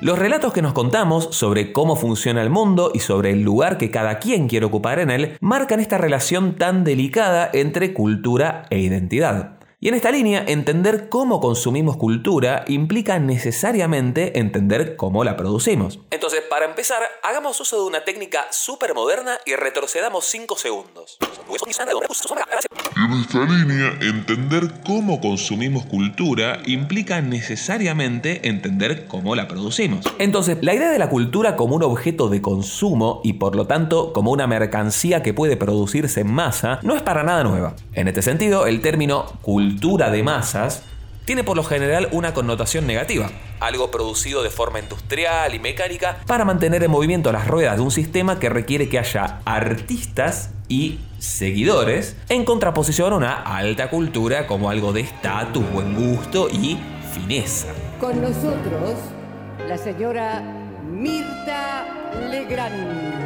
Los 0.00 0.18
relatos 0.18 0.54
que 0.54 0.62
nos 0.62 0.72
contamos 0.72 1.28
sobre 1.32 1.70
cómo 1.70 1.94
funciona 1.94 2.40
el 2.40 2.48
mundo 2.48 2.90
y 2.94 3.00
sobre 3.00 3.32
el 3.32 3.42
lugar 3.42 3.76
que 3.76 3.90
cada 3.90 4.18
quien 4.18 4.48
quiere 4.48 4.64
ocupar 4.64 4.98
en 4.98 5.10
él 5.10 5.36
marcan 5.40 5.80
esta 5.80 5.98
relación 5.98 6.56
tan 6.56 6.84
delicada 6.84 7.50
entre 7.52 7.92
cultura 7.92 8.64
e 8.70 8.78
identidad. 8.78 9.53
Y 9.84 9.88
en 9.88 9.94
esta 9.96 10.10
línea, 10.10 10.42
entender 10.48 11.10
cómo 11.10 11.40
consumimos 11.40 11.98
cultura 11.98 12.64
implica 12.68 13.18
necesariamente 13.18 14.38
entender 14.38 14.96
cómo 14.96 15.24
la 15.24 15.36
producimos. 15.36 16.00
Entonces, 16.10 16.40
para 16.48 16.64
empezar, 16.64 17.02
hagamos 17.22 17.60
uso 17.60 17.82
de 17.82 17.88
una 17.88 18.02
técnica 18.02 18.46
súper 18.50 18.94
moderna 18.94 19.32
y 19.44 19.56
retrocedamos 19.56 20.24
5 20.24 20.56
segundos. 20.56 21.18
En 22.96 23.12
esta 23.12 23.44
línea, 23.44 23.98
entender 24.00 24.72
cómo 24.86 25.20
consumimos 25.20 25.84
cultura 25.84 26.62
implica 26.64 27.20
necesariamente 27.20 28.48
entender 28.48 29.06
cómo 29.06 29.34
la 29.34 29.48
producimos. 29.48 30.06
Entonces, 30.18 30.56
la 30.62 30.72
idea 30.72 30.90
de 30.92 30.98
la 30.98 31.10
cultura 31.10 31.56
como 31.56 31.76
un 31.76 31.82
objeto 31.82 32.30
de 32.30 32.40
consumo 32.40 33.20
y 33.22 33.34
por 33.34 33.54
lo 33.54 33.66
tanto 33.66 34.14
como 34.14 34.30
una 34.30 34.46
mercancía 34.46 35.22
que 35.22 35.34
puede 35.34 35.58
producirse 35.58 36.22
en 36.22 36.32
masa 36.32 36.78
no 36.82 36.96
es 36.96 37.02
para 37.02 37.22
nada 37.22 37.44
nueva. 37.44 37.76
En 37.92 38.08
este 38.08 38.22
sentido, 38.22 38.66
el 38.66 38.80
término 38.80 39.26
cultura 39.42 39.73
de 39.80 40.22
masas 40.22 40.82
tiene 41.24 41.44
por 41.44 41.56
lo 41.56 41.64
general 41.64 42.08
una 42.12 42.34
connotación 42.34 42.86
negativa, 42.86 43.30
algo 43.60 43.90
producido 43.90 44.42
de 44.42 44.50
forma 44.50 44.78
industrial 44.78 45.54
y 45.54 45.58
mecánica 45.58 46.18
para 46.26 46.44
mantener 46.44 46.82
en 46.82 46.90
movimiento 46.90 47.32
las 47.32 47.46
ruedas 47.46 47.76
de 47.76 47.82
un 47.82 47.90
sistema 47.90 48.38
que 48.38 48.50
requiere 48.50 48.88
que 48.88 48.98
haya 48.98 49.40
artistas 49.44 50.50
y 50.68 51.00
seguidores 51.18 52.16
en 52.28 52.44
contraposición 52.44 53.12
a 53.12 53.16
una 53.16 53.32
alta 53.34 53.88
cultura 53.88 54.46
como 54.46 54.68
algo 54.70 54.92
de 54.92 55.00
estatus, 55.00 55.64
buen 55.72 55.94
gusto 55.94 56.48
y 56.50 56.78
fineza. 57.14 57.68
Con 58.00 58.20
nosotros, 58.20 58.98
la 59.66 59.78
señora 59.78 60.42
Mirta 60.90 61.86
Legrand. 62.30 63.24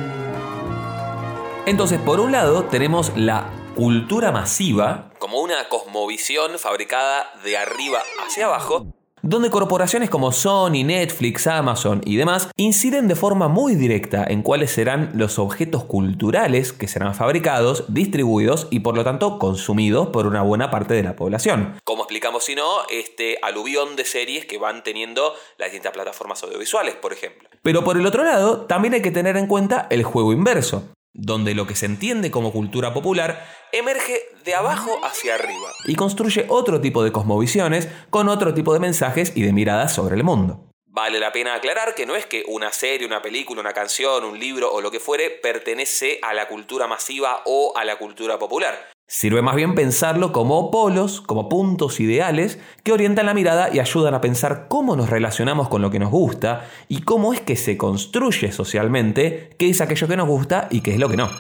Entonces, 1.67 1.99
por 2.00 2.21
un 2.21 2.33
lado, 2.33 2.64
tenemos 2.64 3.12
la 3.17 3.50
cultura 3.76 4.33
masiva, 4.33 5.08
como 5.19 5.41
una 5.41 5.69
cosmovisión 5.69 6.59
fabricada 6.59 7.33
de 7.45 7.57
arriba 7.57 8.03
hacia 8.25 8.47
abajo, 8.47 8.87
donde 9.23 9.51
corporaciones 9.51 10.11
como 10.11 10.33
Sony, 10.33 10.85
Netflix, 10.85 11.47
Amazon 11.47 12.01
y 12.05 12.17
demás 12.17 12.49
inciden 12.57 13.09
de 13.09 13.17
forma 13.17 13.49
muy 13.49 13.75
directa 13.75 14.25
en 14.27 14.43
cuáles 14.43 14.71
serán 14.71 15.11
los 15.15 15.39
objetos 15.39 15.85
culturales 15.85 16.73
que 16.73 16.89
serán 16.89 17.15
fabricados, 17.15 17.85
distribuidos 17.89 18.69
y 18.71 18.81
por 18.81 18.97
lo 18.97 19.05
tanto 19.05 19.39
consumidos 19.39 20.09
por 20.09 20.27
una 20.27 20.43
buena 20.43 20.71
parte 20.71 20.95
de 20.95 21.03
la 21.03 21.17
población. 21.17 21.79
Como 21.85 22.05
explicamos 22.05 22.45
si 22.45 22.55
no, 22.55 22.87
este 22.91 23.39
aluvión 23.43 23.97
de 23.97 24.05
series 24.05 24.47
que 24.47 24.59
van 24.59 24.83
teniendo 24.83 25.35
las 25.59 25.69
distintas 25.69 25.93
plataformas 25.93 26.43
audiovisuales, 26.43 26.95
por 26.95 27.13
ejemplo. 27.13 27.49
Pero 27.63 27.85
por 27.85 27.97
el 27.97 28.07
otro 28.07 28.25
lado, 28.25 28.67
también 28.67 28.95
hay 28.95 29.03
que 29.03 29.11
tener 29.11 29.37
en 29.37 29.47
cuenta 29.47 29.89
el 29.91 30.05
juego 30.05 30.33
inverso 30.33 30.85
donde 31.12 31.55
lo 31.55 31.67
que 31.67 31.75
se 31.75 31.87
entiende 31.87 32.31
como 32.31 32.53
cultura 32.53 32.93
popular 32.95 33.47
emerge 33.73 34.21
de 34.45 34.55
abajo 34.55 35.00
hacia 35.05 35.35
arriba 35.35 35.73
y 35.87 35.95
construye 35.95 36.47
otro 36.49 36.81
tipo 36.81 37.03
de 37.03 37.12
cosmovisiones 37.12 37.88
con 38.11 38.29
otro 38.29 38.55
tipo 38.55 38.73
de 38.73 38.81
mensajes 38.81 39.33
y 39.37 39.43
de 39.43 39.53
miradas 39.53 39.95
sobre 39.95 40.17
el 40.17 40.25
mundo. 40.25 40.65
Vale 40.87 41.21
la 41.21 41.31
pena 41.31 41.55
aclarar 41.55 41.95
que 41.95 42.07
no 42.07 42.17
es 42.17 42.27
que 42.27 42.45
una 42.49 42.73
serie, 42.73 43.07
una 43.07 43.23
película, 43.23 43.61
una 43.61 43.73
canción, 43.73 44.25
un 44.25 44.38
libro 44.38 44.73
o 44.73 44.81
lo 44.81 44.91
que 44.91 44.99
fuere 44.99 45.31
pertenece 45.31 46.19
a 46.23 46.35
la 46.35 46.49
cultura 46.49 46.88
masiva 46.88 47.43
o 47.45 47.73
a 47.77 47.85
la 47.85 47.97
cultura 47.99 48.38
popular. 48.38 48.91
Sirve 49.11 49.41
más 49.41 49.57
bien 49.57 49.75
pensarlo 49.75 50.33
como 50.33 50.71
polos, 50.71 51.23
como 51.23 51.49
puntos 51.49 51.99
ideales 51.99 52.59
que 52.85 52.93
orientan 52.93 53.25
la 53.25 53.33
mirada 53.33 53.71
y 53.73 53.81
ayudan 53.81 54.12
a 54.12 54.21
pensar 54.21 54.69
cómo 54.69 54.97
nos 54.97 55.09
relacionamos 55.09 55.71
con 55.71 55.81
lo 55.81 55.91
que 55.91 55.99
nos 55.99 56.11
gusta 56.11 56.67
y 56.88 57.00
cómo 57.05 57.33
es 57.33 57.41
que 57.41 57.57
se 57.57 57.79
construye 57.79 58.53
socialmente 58.53 59.57
qué 59.59 59.71
es 59.71 59.81
aquello 59.81 60.09
que 60.09 60.17
nos 60.19 60.29
gusta 60.29 60.69
y 60.71 60.83
qué 60.83 60.93
es 60.93 60.99
lo 60.99 61.09
que 61.09 61.17
no. 61.17 61.31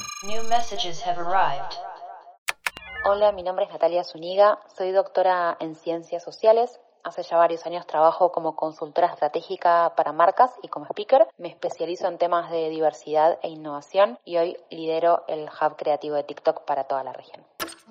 Hola, 3.04 3.32
mi 3.32 3.42
nombre 3.42 3.66
es 3.66 3.70
Natalia 3.70 4.02
Zuniga, 4.02 4.60
soy 4.74 4.92
doctora 4.92 5.58
en 5.60 5.74
Ciencias 5.74 6.24
Sociales, 6.24 6.80
Hace 7.08 7.22
ya 7.22 7.38
varios 7.38 7.64
años 7.64 7.86
trabajo 7.86 8.32
como 8.32 8.54
consultora 8.54 9.06
estratégica 9.06 9.94
para 9.96 10.12
marcas 10.12 10.50
y 10.60 10.68
como 10.68 10.84
speaker. 10.84 11.26
Me 11.38 11.48
especializo 11.48 12.06
en 12.06 12.18
temas 12.18 12.50
de 12.50 12.68
diversidad 12.68 13.38
e 13.42 13.48
innovación 13.48 14.18
y 14.26 14.36
hoy 14.36 14.58
lidero 14.68 15.24
el 15.26 15.44
hub 15.48 15.76
creativo 15.76 16.16
de 16.16 16.24
TikTok 16.24 16.66
para 16.66 16.84
toda 16.84 17.02
la 17.04 17.14
región. 17.14 17.42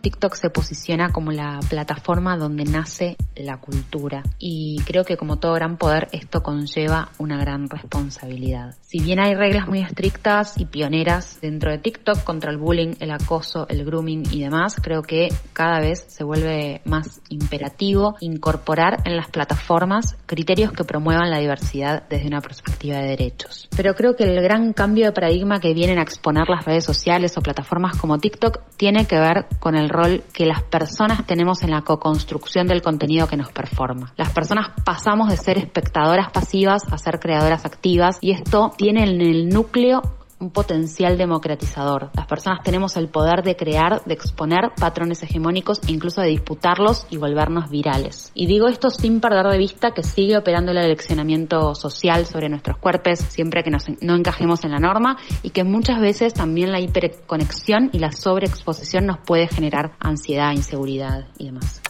TikTok 0.01 0.35
se 0.35 0.49
posiciona 0.49 1.11
como 1.11 1.31
la 1.31 1.59
plataforma 1.69 2.37
donde 2.37 2.63
nace 2.63 3.17
la 3.35 3.57
cultura 3.57 4.23
y 4.39 4.81
creo 4.85 5.03
que 5.03 5.17
como 5.17 5.37
todo 5.37 5.53
gran 5.53 5.77
poder 5.77 6.07
esto 6.11 6.41
conlleva 6.41 7.09
una 7.17 7.37
gran 7.37 7.69
responsabilidad. 7.69 8.75
Si 8.81 8.99
bien 8.99 9.19
hay 9.19 9.35
reglas 9.35 9.67
muy 9.67 9.81
estrictas 9.81 10.57
y 10.57 10.65
pioneras 10.65 11.39
dentro 11.41 11.71
de 11.71 11.77
TikTok 11.77 12.23
contra 12.23 12.51
el 12.51 12.57
bullying, 12.57 12.95
el 12.99 13.11
acoso, 13.11 13.67
el 13.69 13.83
grooming 13.85 14.23
y 14.31 14.43
demás, 14.43 14.77
creo 14.81 15.01
que 15.01 15.29
cada 15.53 15.79
vez 15.79 16.05
se 16.07 16.23
vuelve 16.23 16.81
más 16.85 17.21
imperativo 17.29 18.15
incorporar 18.21 19.01
en 19.05 19.15
las 19.15 19.29
plataformas 19.29 20.15
criterios 20.25 20.71
que 20.71 20.83
promuevan 20.83 21.29
la 21.29 21.39
diversidad 21.39 22.03
desde 22.09 22.27
una 22.27 22.41
perspectiva 22.41 22.97
de 22.99 23.09
derechos. 23.09 23.67
Pero 23.75 23.93
creo 23.93 24.15
que 24.15 24.23
el 24.23 24.41
gran 24.41 24.73
cambio 24.73 25.05
de 25.05 25.11
paradigma 25.11 25.59
que 25.59 25.73
vienen 25.73 25.99
a 25.99 26.03
exponer 26.03 26.47
las 26.49 26.65
redes 26.65 26.85
sociales 26.85 27.37
o 27.37 27.41
plataformas 27.41 27.97
como 27.97 28.17
TikTok 28.17 28.61
tiene 28.77 29.05
que 29.05 29.19
ver 29.19 29.47
con 29.59 29.75
el 29.75 29.86
rol 29.89 30.23
que 30.33 30.45
las 30.45 30.63
personas 30.63 31.25
tenemos 31.25 31.63
en 31.63 31.71
la 31.71 31.81
co-construcción 31.81 32.67
del 32.67 32.81
contenido 32.81 33.27
que 33.27 33.37
nos 33.37 33.51
performa. 33.51 34.13
Las 34.17 34.31
personas 34.31 34.69
pasamos 34.83 35.29
de 35.29 35.37
ser 35.37 35.57
espectadoras 35.57 36.31
pasivas 36.31 36.83
a 36.91 36.97
ser 36.97 37.19
creadoras 37.19 37.65
activas 37.65 38.17
y 38.21 38.31
esto 38.31 38.71
tiene 38.77 39.03
en 39.03 39.21
el 39.21 39.49
núcleo 39.49 40.01
un 40.39 40.51
potencial 40.51 41.17
democratizador. 41.17 42.09
Las 42.13 42.27
personas 42.27 42.61
tenemos 42.63 42.97
el 42.97 43.07
poder 43.07 43.43
de 43.43 43.55
crear, 43.55 44.03
de 44.05 44.13
exponer 44.13 44.71
patrones 44.79 45.23
hegemónicos 45.23 45.81
e 45.87 45.91
incluso 45.91 46.21
de 46.21 46.27
disputarlos 46.27 47.07
y 47.09 47.17
volvernos 47.17 47.69
virales. 47.69 48.31
Y 48.33 48.47
digo 48.47 48.67
esto 48.67 48.89
sin 48.89 49.19
perder 49.19 49.47
de 49.47 49.57
vista 49.57 49.91
que 49.91 50.03
sigue 50.03 50.37
operando 50.37 50.71
el 50.71 50.77
eleccionamiento 50.77 51.73
social 51.75 52.25
sobre 52.25 52.49
nuestros 52.49 52.77
cuerpos 52.77 52.97
siempre 53.19 53.63
que 53.63 53.71
nos, 53.71 53.85
no 54.01 54.15
encajemos 54.15 54.63
en 54.63 54.71
la 54.71 54.79
norma 54.79 55.17
y 55.43 55.51
que 55.51 55.63
muchas 55.63 55.99
veces 55.99 56.33
también 56.33 56.71
la 56.71 56.79
hiperconexión 56.79 57.89
y 57.93 57.99
la 57.99 58.11
sobreexposición 58.11 59.05
nos 59.05 59.19
puede 59.19 59.47
generar 59.47 59.93
ansiedad, 59.99 60.51
inseguridad 60.51 61.27
y 61.37 61.45
demás. 61.45 61.81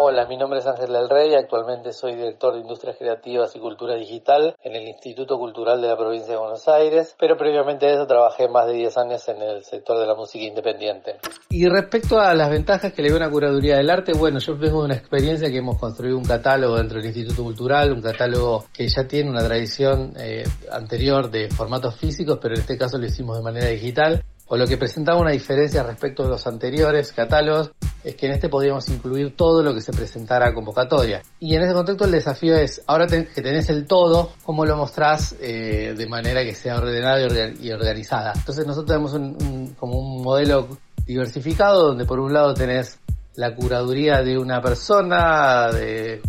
Hola, 0.00 0.26
mi 0.28 0.36
nombre 0.36 0.60
es 0.60 0.66
Ángel 0.68 0.92
del 0.92 1.08
Rey, 1.08 1.34
actualmente 1.34 1.92
soy 1.92 2.14
director 2.14 2.54
de 2.54 2.60
Industrias 2.60 2.96
Creativas 2.96 3.56
y 3.56 3.58
Cultura 3.58 3.96
Digital 3.96 4.54
en 4.62 4.76
el 4.76 4.86
Instituto 4.86 5.36
Cultural 5.36 5.82
de 5.82 5.88
la 5.88 5.96
Provincia 5.96 6.34
de 6.34 6.38
Buenos 6.38 6.68
Aires, 6.68 7.16
pero 7.18 7.36
previamente 7.36 7.86
a 7.86 7.94
eso 7.94 8.06
trabajé 8.06 8.48
más 8.48 8.68
de 8.68 8.74
10 8.74 8.96
años 8.96 9.28
en 9.28 9.42
el 9.42 9.64
sector 9.64 9.98
de 9.98 10.06
la 10.06 10.14
música 10.14 10.44
independiente. 10.44 11.16
Y 11.50 11.66
respecto 11.66 12.20
a 12.20 12.32
las 12.32 12.48
ventajas 12.48 12.92
que 12.92 13.02
le 13.02 13.08
veo 13.08 13.16
una 13.16 13.28
curaduría 13.28 13.78
del 13.78 13.90
arte, 13.90 14.12
bueno, 14.16 14.38
yo 14.38 14.56
vengo 14.56 14.84
una 14.84 14.94
experiencia 14.94 15.50
que 15.50 15.58
hemos 15.58 15.80
construido 15.80 16.16
un 16.16 16.24
catálogo 16.24 16.76
dentro 16.76 16.98
del 16.98 17.06
Instituto 17.06 17.42
Cultural, 17.42 17.92
un 17.92 18.00
catálogo 18.00 18.66
que 18.72 18.86
ya 18.86 19.08
tiene 19.08 19.30
una 19.30 19.42
tradición 19.42 20.12
eh, 20.16 20.44
anterior 20.70 21.28
de 21.28 21.50
formatos 21.50 21.96
físicos, 21.96 22.38
pero 22.40 22.54
en 22.54 22.60
este 22.60 22.78
caso 22.78 22.98
lo 22.98 23.06
hicimos 23.06 23.36
de 23.36 23.42
manera 23.42 23.66
digital 23.66 24.22
o 24.48 24.56
lo 24.56 24.66
que 24.66 24.76
presentaba 24.76 25.20
una 25.20 25.30
diferencia 25.30 25.82
respecto 25.82 26.24
de 26.24 26.30
los 26.30 26.46
anteriores 26.46 27.12
catálogos 27.12 27.72
es 28.02 28.14
que 28.14 28.26
en 28.26 28.32
este 28.32 28.48
podíamos 28.48 28.88
incluir 28.88 29.36
todo 29.36 29.62
lo 29.62 29.74
que 29.74 29.80
se 29.80 29.92
presentara 29.92 30.48
a 30.48 30.54
convocatoria. 30.54 31.22
Y 31.40 31.54
en 31.54 31.62
ese 31.62 31.74
contexto 31.74 32.04
el 32.04 32.12
desafío 32.12 32.56
es, 32.56 32.82
ahora 32.86 33.06
que 33.06 33.42
tenés 33.42 33.68
el 33.68 33.86
todo, 33.86 34.32
¿cómo 34.44 34.64
lo 34.64 34.76
mostrás 34.76 35.34
eh, 35.40 35.94
de 35.96 36.06
manera 36.06 36.42
que 36.42 36.54
sea 36.54 36.76
ordenada 36.76 37.20
y, 37.60 37.70
organizada? 37.70 38.32
Entonces 38.34 38.66
nosotros 38.66 38.86
tenemos 38.86 39.12
un, 39.14 39.74
como 39.78 39.98
un 39.98 40.22
modelo 40.22 40.68
diversificado 41.04 41.88
donde 41.88 42.04
por 42.04 42.20
un 42.20 42.32
lado 42.32 42.54
tenés 42.54 42.98
la 43.34 43.54
curaduría 43.54 44.22
de 44.22 44.38
una 44.38 44.60
persona 44.60 45.70
de 45.70 46.20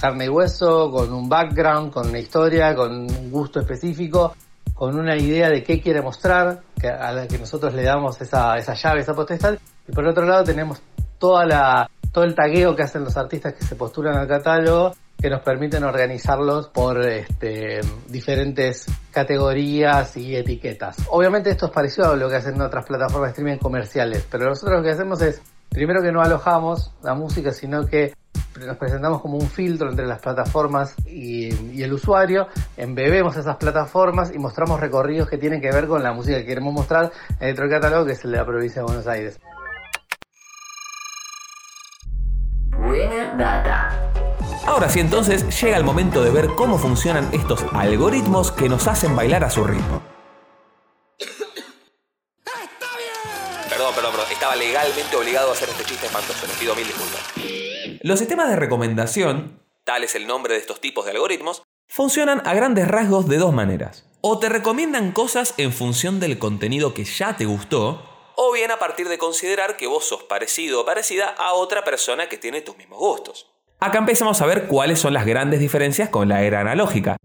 carne 0.00 0.26
y 0.26 0.28
hueso, 0.28 0.90
con 0.90 1.12
un 1.12 1.28
background, 1.28 1.92
con 1.92 2.08
una 2.08 2.18
historia, 2.18 2.74
con 2.74 2.92
un 2.92 3.30
gusto 3.30 3.60
específico, 3.60 4.34
con 4.74 4.98
una 4.98 5.16
idea 5.16 5.48
de 5.48 5.62
qué 5.62 5.80
quiere 5.80 6.02
mostrar, 6.02 6.60
que, 6.80 6.88
a 6.88 7.12
la 7.12 7.26
que 7.26 7.38
nosotros 7.38 7.72
le 7.74 7.84
damos 7.84 8.20
esa, 8.20 8.56
esa 8.56 8.74
llave, 8.74 9.00
esa 9.00 9.14
potestad, 9.14 9.56
y 9.88 9.92
por 9.92 10.06
otro 10.06 10.26
lado 10.26 10.44
tenemos 10.44 10.82
toda 11.18 11.46
la, 11.46 11.88
todo 12.12 12.24
el 12.24 12.34
tagueo 12.34 12.74
que 12.76 12.82
hacen 12.82 13.04
los 13.04 13.16
artistas 13.16 13.54
que 13.54 13.64
se 13.64 13.76
postulan 13.76 14.16
al 14.16 14.28
catálogo, 14.28 14.94
que 15.20 15.30
nos 15.30 15.40
permiten 15.40 15.84
organizarlos 15.84 16.68
por 16.68 17.00
este, 17.08 17.80
diferentes 18.08 18.86
categorías 19.10 20.16
y 20.16 20.36
etiquetas. 20.36 20.96
Obviamente 21.08 21.50
esto 21.50 21.66
es 21.66 21.72
parecido 21.72 22.12
a 22.12 22.16
lo 22.16 22.28
que 22.28 22.36
hacen 22.36 22.60
otras 22.60 22.84
plataformas 22.84 23.28
de 23.28 23.30
streaming 23.30 23.58
comerciales, 23.58 24.26
pero 24.30 24.46
nosotros 24.46 24.78
lo 24.78 24.84
que 24.84 24.90
hacemos 24.90 25.22
es, 25.22 25.40
primero 25.70 26.02
que 26.02 26.12
no 26.12 26.20
alojamos 26.20 26.92
la 27.02 27.14
música, 27.14 27.52
sino 27.52 27.86
que 27.86 28.12
nos 28.60 28.76
presentamos 28.76 29.20
como 29.20 29.36
un 29.36 29.48
filtro 29.48 29.90
entre 29.90 30.06
las 30.06 30.20
plataformas 30.20 30.94
y, 31.06 31.82
el 31.82 31.92
usuario, 31.92 32.48
embebemos 32.76 33.36
esas 33.36 33.56
plataformas 33.56 34.32
y 34.34 34.38
mostramos 34.38 34.80
recorridos 34.80 35.28
que 35.28 35.38
tienen 35.38 35.60
que 35.60 35.70
ver 35.70 35.86
con 35.86 36.02
la 36.02 36.12
música 36.12 36.38
que 36.38 36.46
queremos 36.46 36.72
mostrar 36.72 37.12
dentro 37.40 37.64
del 37.64 37.72
catálogo 37.72 38.06
que 38.06 38.12
es 38.12 38.24
el 38.24 38.32
de 38.32 38.36
la 38.36 38.46
provincia 38.46 38.82
de 38.82 38.86
Buenos 38.86 39.06
Aires. 39.06 39.40
Buena 42.78 43.34
data. 43.36 44.04
Ahora 44.66 44.88
sí, 44.88 45.00
entonces 45.00 45.62
llega 45.62 45.76
el 45.76 45.84
momento 45.84 46.24
de 46.24 46.30
ver 46.30 46.48
cómo 46.56 46.78
funcionan 46.78 47.28
estos 47.32 47.64
algoritmos 47.72 48.50
que 48.50 48.68
nos 48.68 48.88
hacen 48.88 49.14
bailar 49.14 49.44
a 49.44 49.50
su 49.50 49.64
ritmo. 49.64 50.13
Legalmente 54.56 55.16
obligado 55.16 55.50
a 55.50 55.52
hacer 55.52 55.68
este 55.68 55.84
chiste 55.84 56.06
espantoso. 56.06 56.46
Les 56.46 56.56
pido 56.56 56.74
mil 56.76 56.86
disculpas. 56.86 57.20
Los 58.02 58.18
sistemas 58.18 58.48
de 58.48 58.56
recomendación, 58.56 59.60
tal 59.84 60.04
es 60.04 60.14
el 60.14 60.26
nombre 60.26 60.54
de 60.54 60.60
estos 60.60 60.80
tipos 60.80 61.04
de 61.04 61.10
algoritmos, 61.10 61.62
funcionan 61.88 62.40
a 62.46 62.54
grandes 62.54 62.86
rasgos 62.86 63.28
de 63.28 63.38
dos 63.38 63.52
maneras. 63.52 64.06
O 64.20 64.38
te 64.38 64.48
recomiendan 64.48 65.12
cosas 65.12 65.54
en 65.56 65.72
función 65.72 66.20
del 66.20 66.38
contenido 66.38 66.94
que 66.94 67.04
ya 67.04 67.36
te 67.36 67.46
gustó, 67.46 68.08
o 68.36 68.52
bien 68.52 68.70
a 68.70 68.78
partir 68.78 69.08
de 69.08 69.18
considerar 69.18 69.76
que 69.76 69.86
vos 69.86 70.06
sos 70.06 70.22
parecido 70.22 70.82
o 70.82 70.84
parecida 70.84 71.34
a 71.36 71.54
otra 71.54 71.82
persona 71.84 72.28
que 72.28 72.36
tiene 72.36 72.60
tus 72.60 72.76
mismos 72.76 72.98
gustos. 72.98 73.50
Acá 73.80 73.98
empezamos 73.98 74.40
a 74.40 74.46
ver 74.46 74.66
cuáles 74.66 75.00
son 75.00 75.12
las 75.12 75.26
grandes 75.26 75.60
diferencias 75.60 76.08
con 76.08 76.28
la 76.28 76.42
era 76.42 76.60
analógica. 76.60 77.16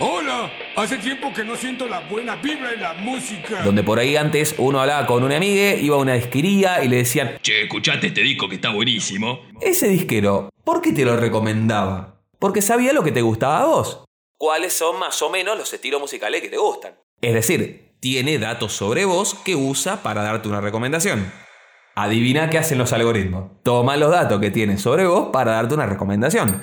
Hola, 0.00 0.50
hace 0.76 0.98
tiempo 0.98 1.32
que 1.32 1.44
no 1.44 1.54
siento 1.54 1.86
la 1.86 2.00
buena 2.00 2.34
vibra 2.36 2.72
en 2.72 2.80
la 2.80 2.94
música. 2.94 3.62
Donde 3.62 3.84
por 3.84 3.98
ahí 3.98 4.16
antes 4.16 4.56
uno 4.58 4.80
hablaba 4.80 5.06
con 5.06 5.22
una 5.22 5.36
amiga, 5.36 5.74
iba 5.74 5.94
a 5.94 6.00
una 6.00 6.14
disquería 6.14 6.82
y 6.82 6.88
le 6.88 6.96
decían, 6.96 7.38
Che, 7.42 7.62
escuchate 7.62 8.08
este 8.08 8.22
disco 8.22 8.48
que 8.48 8.56
está 8.56 8.70
buenísimo. 8.70 9.40
Ese 9.60 9.86
disquero, 9.88 10.50
¿por 10.64 10.80
qué 10.80 10.92
te 10.92 11.04
lo 11.04 11.16
recomendaba? 11.16 12.20
Porque 12.40 12.60
sabía 12.60 12.92
lo 12.92 13.04
que 13.04 13.12
te 13.12 13.22
gustaba 13.22 13.60
a 13.60 13.66
vos. 13.66 14.04
¿Cuáles 14.36 14.72
son 14.72 14.98
más 14.98 15.22
o 15.22 15.30
menos 15.30 15.56
los 15.56 15.72
estilos 15.72 16.00
musicales 16.00 16.42
que 16.42 16.48
te 16.48 16.58
gustan? 16.58 16.94
Es 17.20 17.32
decir, 17.32 17.94
tiene 18.00 18.38
datos 18.38 18.72
sobre 18.72 19.04
vos 19.04 19.34
que 19.44 19.54
usa 19.54 20.02
para 20.02 20.22
darte 20.22 20.48
una 20.48 20.60
recomendación. 20.60 21.32
Adivina 21.94 22.50
qué 22.50 22.58
hacen 22.58 22.78
los 22.78 22.92
algoritmos. 22.92 23.62
Toma 23.62 23.96
los 23.96 24.10
datos 24.10 24.40
que 24.40 24.50
tiene 24.50 24.76
sobre 24.76 25.06
vos 25.06 25.28
para 25.32 25.52
darte 25.52 25.74
una 25.74 25.86
recomendación. 25.86 26.62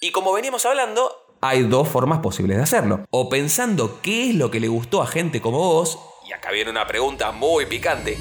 Y 0.00 0.10
como 0.12 0.32
veníamos 0.32 0.64
hablando, 0.64 1.25
hay 1.40 1.62
dos 1.62 1.88
formas 1.88 2.20
posibles 2.20 2.56
de 2.56 2.62
hacerlo. 2.62 3.04
O 3.10 3.28
pensando 3.28 4.00
qué 4.02 4.30
es 4.30 4.34
lo 4.34 4.50
que 4.50 4.60
le 4.60 4.68
gustó 4.68 5.02
a 5.02 5.06
gente 5.06 5.40
como 5.40 5.58
vos, 5.58 5.98
y 6.28 6.32
acá 6.32 6.50
viene 6.50 6.70
una 6.70 6.86
pregunta 6.86 7.30
muy 7.32 7.66
picante. 7.66 8.18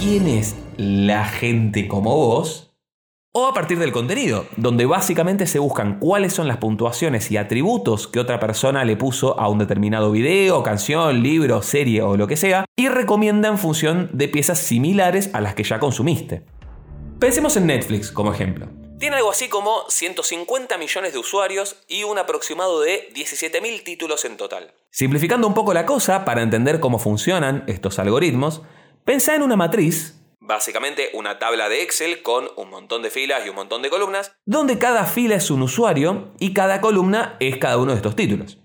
¿Quién 0.00 0.26
es 0.26 0.56
la 0.78 1.24
gente 1.26 1.86
como 1.88 2.16
vos? 2.16 2.72
O 3.32 3.46
a 3.46 3.54
partir 3.54 3.78
del 3.78 3.92
contenido, 3.92 4.46
donde 4.56 4.86
básicamente 4.86 5.46
se 5.46 5.60
buscan 5.60 6.00
cuáles 6.00 6.32
son 6.32 6.48
las 6.48 6.56
puntuaciones 6.56 7.30
y 7.30 7.36
atributos 7.36 8.08
que 8.08 8.18
otra 8.18 8.40
persona 8.40 8.84
le 8.84 8.96
puso 8.96 9.38
a 9.38 9.48
un 9.48 9.58
determinado 9.58 10.10
video, 10.10 10.62
canción, 10.62 11.22
libro, 11.22 11.62
serie 11.62 12.02
o 12.02 12.16
lo 12.16 12.26
que 12.26 12.36
sea, 12.36 12.64
y 12.76 12.88
recomienda 12.88 13.48
en 13.48 13.58
función 13.58 14.10
de 14.12 14.26
piezas 14.26 14.58
similares 14.58 15.30
a 15.32 15.40
las 15.40 15.54
que 15.54 15.62
ya 15.62 15.78
consumiste. 15.78 16.44
Pensemos 17.20 17.56
en 17.56 17.66
Netflix 17.66 18.10
como 18.10 18.32
ejemplo. 18.32 18.79
Tiene 19.00 19.16
algo 19.16 19.30
así 19.30 19.48
como 19.48 19.88
150 19.88 20.76
millones 20.76 21.14
de 21.14 21.18
usuarios 21.18 21.82
y 21.88 22.04
un 22.04 22.18
aproximado 22.18 22.82
de 22.82 23.08
17.000 23.14 23.82
títulos 23.82 24.26
en 24.26 24.36
total. 24.36 24.74
Simplificando 24.90 25.46
un 25.46 25.54
poco 25.54 25.72
la 25.72 25.86
cosa, 25.86 26.26
para 26.26 26.42
entender 26.42 26.80
cómo 26.80 26.98
funcionan 26.98 27.64
estos 27.66 27.98
algoritmos, 27.98 28.60
pensá 29.06 29.34
en 29.34 29.40
una 29.40 29.56
matriz, 29.56 30.16
básicamente 30.38 31.08
una 31.14 31.38
tabla 31.38 31.70
de 31.70 31.82
Excel 31.82 32.20
con 32.20 32.50
un 32.58 32.68
montón 32.68 33.00
de 33.00 33.08
filas 33.08 33.46
y 33.46 33.48
un 33.48 33.56
montón 33.56 33.80
de 33.80 33.88
columnas, 33.88 34.32
donde 34.44 34.78
cada 34.78 35.06
fila 35.06 35.36
es 35.36 35.50
un 35.50 35.62
usuario 35.62 36.34
y 36.38 36.52
cada 36.52 36.82
columna 36.82 37.38
es 37.40 37.56
cada 37.56 37.78
uno 37.78 37.92
de 37.92 37.96
estos 37.96 38.16
títulos. 38.16 38.58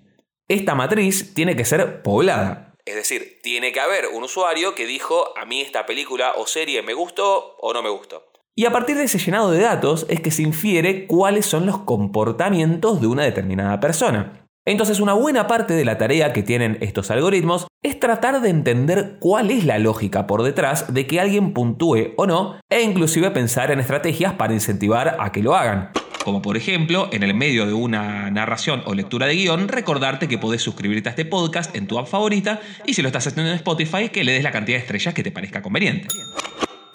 Esta 0.50 0.76
matriz 0.76 1.34
tiene 1.34 1.56
que 1.56 1.64
ser 1.64 2.02
poblada, 2.02 2.76
es 2.84 2.96
decir, 2.96 3.40
tiene 3.42 3.72
que 3.72 3.80
haber 3.80 4.08
un 4.08 4.24
usuario 4.24 4.76
que 4.76 4.86
dijo 4.86 5.34
a 5.38 5.46
mí 5.46 5.62
esta 5.62 5.86
película 5.86 6.34
o 6.36 6.46
serie 6.46 6.82
me 6.82 6.94
gustó 6.94 7.56
o 7.58 7.74
no 7.74 7.82
me 7.82 7.90
gustó. 7.90 8.35
Y 8.58 8.64
a 8.64 8.72
partir 8.72 8.96
de 8.96 9.04
ese 9.04 9.20
llenado 9.20 9.52
de 9.52 9.60
datos 9.60 10.06
es 10.08 10.22
que 10.22 10.32
se 10.32 10.42
infiere 10.42 11.08
cuáles 11.08 11.46
son 11.46 11.66
los 11.66 11.80
comportamientos 11.80 13.02
de 13.02 13.08
una 13.08 13.24
determinada 13.24 13.82
persona. 13.82 14.48
Entonces 14.66 15.02
una 15.02 15.12
buena 15.12 15.46
parte 15.46 15.74
de 15.74 15.84
la 15.84 15.98
tarea 15.98 16.32
que 16.32 16.42
tienen 16.42 16.78
estos 16.80 17.12
algoritmos 17.12 17.68
es 17.84 18.00
tratar 18.00 18.40
de 18.40 18.50
entender 18.50 19.18
cuál 19.20 19.52
es 19.52 19.66
la 19.66 19.78
lógica 19.78 20.26
por 20.26 20.42
detrás 20.42 20.94
de 20.94 21.06
que 21.06 21.20
alguien 21.20 21.52
puntúe 21.54 22.14
o 22.16 22.26
no 22.26 22.56
e 22.70 22.82
inclusive 22.82 23.30
pensar 23.32 23.72
en 23.72 23.82
estrategias 23.82 24.34
para 24.34 24.54
incentivar 24.54 25.18
a 25.20 25.34
que 25.34 25.44
lo 25.44 25.54
hagan. 25.54 25.92
Como 26.24 26.42
por 26.42 26.56
ejemplo, 26.56 27.10
en 27.12 27.24
el 27.24 27.36
medio 27.36 27.68
de 27.68 27.74
una 27.74 28.32
narración 28.32 28.84
o 28.86 28.96
lectura 28.96 29.28
de 29.28 29.36
guion, 29.36 29.68
recordarte 29.68 30.30
que 30.30 30.38
podés 30.38 30.62
suscribirte 30.62 31.10
a 31.10 31.12
este 31.12 31.26
podcast 31.26 31.76
en 31.76 31.88
tu 31.88 32.00
app 32.00 32.08
favorita 32.08 32.62
y 32.86 32.94
si 32.94 33.02
lo 33.02 33.10
estás 33.10 33.28
haciendo 33.28 33.52
en 33.52 33.58
Spotify, 33.58 34.08
que 34.08 34.24
le 34.24 34.32
des 34.32 34.44
la 34.44 34.52
cantidad 34.52 34.78
de 34.78 34.82
estrellas 34.82 35.14
que 35.14 35.24
te 35.24 35.32
parezca 35.32 35.62
conveniente. 35.62 36.08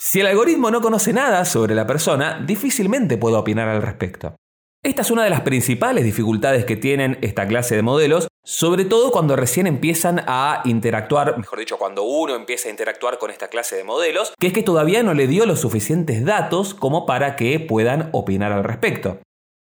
Si 0.03 0.19
el 0.19 0.29
algoritmo 0.29 0.71
no 0.71 0.81
conoce 0.81 1.13
nada 1.13 1.45
sobre 1.45 1.75
la 1.75 1.87
persona, 1.87 2.43
difícilmente 2.47 3.19
puede 3.19 3.37
opinar 3.37 3.69
al 3.69 3.83
respecto. 3.83 4.35
Esta 4.83 5.03
es 5.03 5.11
una 5.11 5.25
de 5.25 5.29
las 5.29 5.43
principales 5.43 6.05
dificultades 6.05 6.65
que 6.65 6.77
tienen 6.77 7.19
esta 7.21 7.47
clase 7.47 7.77
de 7.77 7.83
modelos, 7.83 8.27
sobre 8.43 8.87
todo 8.87 9.13
cuando 9.13 9.37
recién 9.37 9.67
empiezan 9.67 10.23
a 10.27 10.63
interactuar, 10.65 11.37
mejor 11.37 11.59
dicho, 11.59 11.77
cuando 11.77 12.05
uno 12.05 12.35
empieza 12.35 12.69
a 12.69 12.71
interactuar 12.71 13.19
con 13.19 13.31
esta 13.31 13.49
clase 13.49 13.77
de 13.77 13.85
modelos, 13.85 14.33
que 14.41 14.47
es 14.47 14.55
que 14.55 14.63
todavía 14.63 15.03
no 15.03 15.13
le 15.13 15.27
dio 15.27 15.45
los 15.45 15.61
suficientes 15.61 16.25
datos 16.25 16.73
como 16.73 17.05
para 17.05 17.37
que 17.37 17.61
puedan 17.61 18.09
opinar 18.13 18.53
al 18.53 18.65
respecto. 18.65 19.19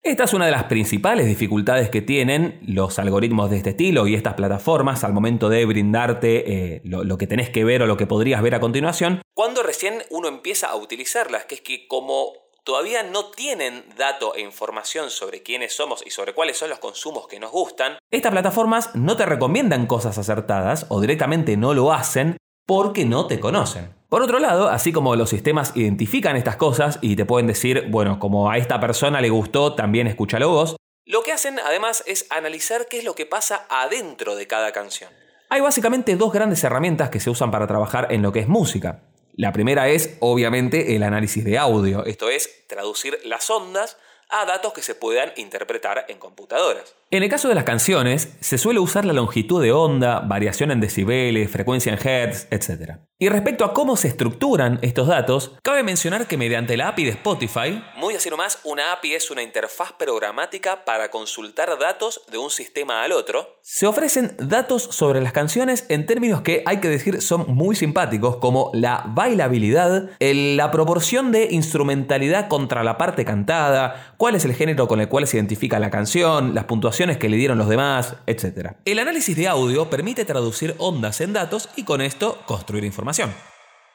Esta 0.03 0.25
es 0.25 0.33
una 0.33 0.47
de 0.47 0.51
las 0.51 0.65
principales 0.65 1.27
dificultades 1.27 1.91
que 1.91 2.01
tienen 2.01 2.59
los 2.63 2.99
algoritmos 2.99 3.51
de 3.51 3.59
este 3.59 3.71
estilo 3.71 4.07
y 4.07 4.15
estas 4.15 4.33
plataformas 4.33 5.05
al 5.05 5.13
momento 5.13 5.51
de 5.51 5.67
brindarte 5.67 6.53
eh, 6.77 6.81
lo, 6.85 7.05
lo, 7.05 7.19
que 7.19 7.27
tenés 7.27 7.51
que 7.51 7.65
ver 7.65 7.83
o 7.83 7.87
lo 7.87 7.99
que 7.99 8.07
podrías 8.07 8.41
ver 8.41 8.55
a 8.55 8.61
continuación, 8.61 9.21
cuando 9.35 9.63
recién 9.63 10.03
uno 10.09 10.29
empieza 10.29 10.69
a 10.69 10.77
utilizarlas, 10.77 11.45
que 11.45 11.57
es 11.57 11.61
que 11.61 11.87
como 11.87 12.33
todavía 12.65 13.03
no 13.03 13.27
tienen 13.27 13.85
dato 13.99 14.35
e 14.35 14.41
información 14.41 15.11
sobre 15.11 15.43
quiénes 15.43 15.75
somos 15.75 16.03
y 16.07 16.11
sobre 16.11 16.33
cuáles 16.33 16.57
son 16.57 16.71
los 16.71 16.79
consumos 16.79 17.27
que 17.29 17.39
nos 17.39 17.51
gustan, 17.51 17.99
estas 18.11 18.33
plataformas 18.33 18.95
no 18.95 19.19
te 19.19 19.27
recomiendan 19.27 19.87
cosas 19.87 20.17
acertadas 20.17 20.87
o 20.89 21.03
directamente 21.03 21.59
no 21.59 21.75
lo 21.75 21.93
hacen 21.93 22.39
porque 22.71 23.05
no 23.05 23.27
te 23.27 23.41
conocen. 23.41 23.93
Por 24.09 24.23
otro 24.23 24.39
lado, 24.39 24.69
así 24.69 24.93
como 24.93 25.17
los 25.17 25.31
sistemas 25.31 25.73
identifican 25.75 26.37
estas 26.37 26.55
cosas 26.55 27.01
y 27.03 27.17
te 27.17 27.25
pueden 27.25 27.49
decir, 27.49 27.87
bueno, 27.89 28.21
como 28.21 28.49
a 28.49 28.59
esta 28.59 28.79
persona 28.79 29.21
le 29.21 29.29
gustó, 29.29 29.75
también 29.75 30.07
escúchalo 30.07 30.51
vos, 30.51 30.77
lo 31.05 31.25
que 31.25 31.33
hacen 31.33 31.59
además 31.59 32.05
es 32.07 32.29
analizar 32.31 32.87
qué 32.87 32.99
es 32.99 33.05
lo 33.05 33.17
que 33.17 33.27
pasa 33.27 33.67
adentro 33.69 34.37
de 34.37 34.47
cada 34.47 34.71
canción. 34.71 35.11
Hay 35.49 35.61
básicamente 35.61 36.15
dos 36.15 36.33
grandes 36.33 36.63
herramientas 36.63 37.11
que 37.11 37.19
se 37.19 37.29
usan 37.29 37.51
para 37.51 37.67
trabajar 37.67 38.07
en 38.13 38.23
lo 38.23 38.31
que 38.31 38.39
es 38.39 38.47
música. 38.47 39.03
La 39.35 39.53
primera 39.53 39.89
es, 39.89 40.17
obviamente, 40.21 40.95
el 40.95 41.03
análisis 41.03 41.45
de 41.45 41.59
audio, 41.59 42.05
esto 42.05 42.31
es, 42.31 42.69
traducir 42.69 43.19
las 43.25 43.51
ondas 43.51 43.97
a 44.29 44.45
datos 44.45 44.73
que 44.75 44.83
se 44.83 44.95
puedan 44.95 45.33
interpretar 45.35 46.05
en 46.07 46.21
computadoras. 46.21 46.95
En 47.13 47.25
el 47.25 47.29
caso 47.29 47.49
de 47.49 47.57
las 47.57 47.65
canciones, 47.65 48.37
se 48.39 48.57
suele 48.57 48.79
usar 48.79 49.05
la 49.05 49.13
longitud 49.13 49.61
de 49.61 49.73
onda, 49.73 50.21
variación 50.21 50.71
en 50.71 50.79
decibeles, 50.79 51.51
frecuencia 51.51 51.93
en 51.93 51.99
hertz, 51.99 52.47
etc. 52.53 52.99
Y 53.19 53.29
respecto 53.29 53.65
a 53.65 53.75
cómo 53.75 53.97
se 53.97 54.07
estructuran 54.07 54.79
estos 54.81 55.09
datos, 55.09 55.57
cabe 55.65 55.83
mencionar 55.83 56.29
que 56.29 56.37
mediante 56.37 56.77
la 56.77 56.87
API 56.87 57.05
de 57.07 57.11
Spotify, 57.11 57.83
muy 57.97 58.15
así 58.15 58.31
nomás, 58.31 58.61
una 58.63 58.93
API 58.93 59.15
es 59.15 59.31
una 59.33 59.43
interfaz 59.43 59.93
programática 59.93 60.85
para 60.85 61.11
consultar 61.11 61.77
datos 61.81 62.23
de 62.31 62.39
un 62.39 62.49
sistema 62.49 63.03
al 63.03 63.11
otro, 63.11 63.59
se 63.61 63.89
ofrecen 63.89 64.37
datos 64.39 64.85
sobre 64.85 65.21
las 65.21 65.33
canciones 65.33 65.87
en 65.89 66.07
términos 66.07 66.43
que 66.43 66.63
hay 66.65 66.79
que 66.79 66.89
decir 66.89 67.21
son 67.21 67.45
muy 67.49 67.75
simpáticos, 67.75 68.37
como 68.37 68.71
la 68.73 69.03
bailabilidad, 69.09 70.11
la 70.21 70.71
proporción 70.71 71.33
de 71.33 71.49
instrumentalidad 71.51 72.47
contra 72.47 72.85
la 72.85 72.99
parte 72.99 73.25
cantada, 73.25 74.15
cuál 74.17 74.37
es 74.37 74.45
el 74.45 74.55
género 74.55 74.87
con 74.87 75.01
el 75.01 75.09
cual 75.09 75.27
se 75.27 75.39
identifica 75.39 75.81
la 75.81 75.91
canción, 75.91 76.55
las 76.55 76.65
puntuaciones 76.65 77.00
que 77.01 77.29
le 77.29 77.37
dieron 77.37 77.59
los 77.59 77.69
demás, 77.69 78.17
etc. 78.27 78.73
El 78.85 78.99
análisis 78.99 79.37
de 79.37 79.49
audio 79.49 79.89
permite 79.89 80.25
traducir 80.25 80.75
ondas 80.79 81.21
en 81.21 81.33
datos 81.33 81.69
y 81.77 81.85
con 81.85 82.01
esto 82.01 82.39
construir 82.47 82.85
información. 82.85 83.33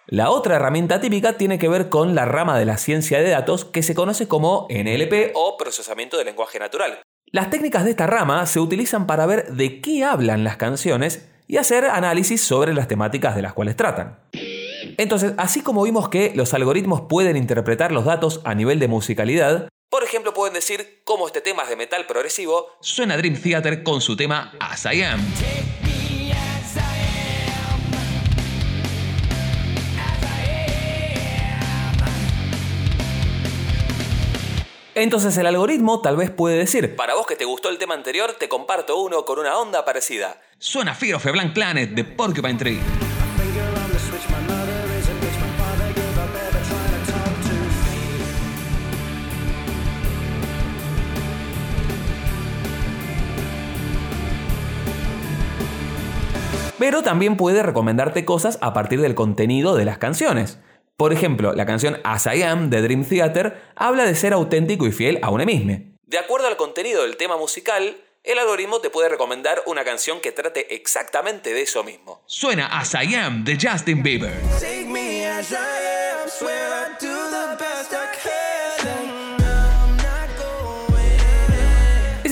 La 0.08 0.30
otra 0.30 0.56
herramienta 0.56 1.00
típica 1.02 1.38
tiene 1.38 1.58
que 1.58 1.70
ver 1.70 1.90
con 1.90 2.16
la 2.16 2.26
rama 2.26 2.58
de 2.60 2.66
la 2.66 2.78
ciencia 2.78 3.20
de 3.20 3.30
datos 3.30 3.66
que 3.66 3.84
se 3.84 3.96
conoce 3.96 4.28
como 4.28 4.68
NLP 4.70 5.32
o 5.34 5.58
procesamiento 5.58 6.18
de 6.18 6.26
lenguaje 6.26 6.60
natural. 6.60 7.02
Las 7.32 7.50
técnicas 7.50 7.84
de 7.84 7.92
esta 7.92 8.08
rama 8.08 8.46
se 8.46 8.60
utilizan 8.60 9.08
para 9.08 9.26
ver 9.26 9.54
de 9.54 9.82
qué 9.82 10.04
hablan 10.04 10.44
las 10.44 10.58
canciones 10.58 11.28
y 11.48 11.58
hacer 11.58 11.86
análisis 11.86 12.42
sobre 12.42 12.74
las 12.74 12.88
temáticas 12.88 13.36
de 13.36 13.42
las 13.42 13.54
cuales 13.54 13.76
tratan. 13.76 14.20
Entonces, 14.98 15.34
así 15.38 15.62
como 15.62 15.84
vimos 15.84 16.10
que 16.10 16.34
los 16.36 16.54
algoritmos 16.54 17.02
pueden 17.10 17.38
interpretar 17.38 17.92
los 17.92 18.06
datos 18.06 18.42
a 18.46 18.54
nivel 18.54 18.80
de 18.80 18.88
musicalidad, 18.88 19.68
por 19.90 20.04
ejemplo, 20.04 20.34
pueden 20.34 20.54
decir 20.54 21.02
cómo 21.04 21.28
este 21.28 21.42
tema 21.42 21.64
es 21.64 21.70
de 21.70 21.76
metal 21.76 22.06
progresivo. 22.06 22.78
Suena 22.82 23.18
Dream 23.18 23.42
Theater 23.42 23.84
con 23.84 24.02
su 24.02 24.16
tema 24.16 24.54
As 24.60 24.86
I 24.86 25.04
Am. 25.04 25.22
Entonces 34.96 35.38
el 35.38 35.46
algoritmo 35.46 36.02
tal 36.02 36.16
vez 36.16 36.32
puede 36.32 36.58
decir, 36.58 36.96
para 36.96 37.16
vos 37.16 37.28
que 37.28 37.36
te 37.36 37.44
gustó 37.44 37.68
el 37.68 37.78
tema 37.78 37.96
anterior, 37.96 38.34
te 38.40 38.48
comparto 38.48 38.98
uno 38.98 39.26
con 39.26 39.40
una 39.40 39.58
onda 39.58 39.84
parecida. 39.84 40.42
Suena 40.58 40.96
Fear 40.96 41.16
of 41.16 41.26
a 41.26 41.32
Blank 41.32 41.54
Planet 41.54 41.90
de 41.90 42.06
Porcupine 42.06 42.58
Tree. 42.58 43.05
Pero 56.86 57.02
también 57.02 57.36
puede 57.36 57.64
recomendarte 57.64 58.26
cosas 58.26 58.60
a 58.62 58.72
partir 58.72 59.02
del 59.02 59.16
contenido 59.16 59.76
de 59.76 59.86
las 59.86 59.98
canciones. 59.98 60.60
Por 60.98 61.14
ejemplo, 61.14 61.56
la 61.56 61.66
canción 61.66 62.00
As 62.04 62.28
I 62.28 62.44
Am 62.44 62.70
de 62.70 62.84
Dream 62.84 63.04
Theater 63.04 63.60
habla 63.76 64.06
de 64.06 64.14
ser 64.14 64.34
auténtico 64.34 64.86
y 64.86 64.92
fiel 64.92 65.18
a 65.24 65.32
uno 65.32 65.44
mismo. 65.46 65.80
De 66.06 66.20
acuerdo 66.20 66.46
al 66.46 66.58
contenido 66.58 67.02
del 67.02 67.18
tema 67.18 67.38
musical, 67.38 67.98
el 68.24 68.38
algoritmo 68.38 68.82
te 68.82 68.92
puede 68.92 69.10
recomendar 69.10 69.64
una 69.66 69.84
canción 69.84 70.22
que 70.22 70.32
trate 70.32 70.76
exactamente 70.76 71.56
de 71.56 71.64
eso 71.64 71.84
mismo. 71.84 72.22
Suena 72.28 72.68
As 72.68 72.94
I 72.94 73.16
Am 73.16 73.44
de 73.44 73.58
Justin 73.60 74.04
Bieber. 74.04 74.36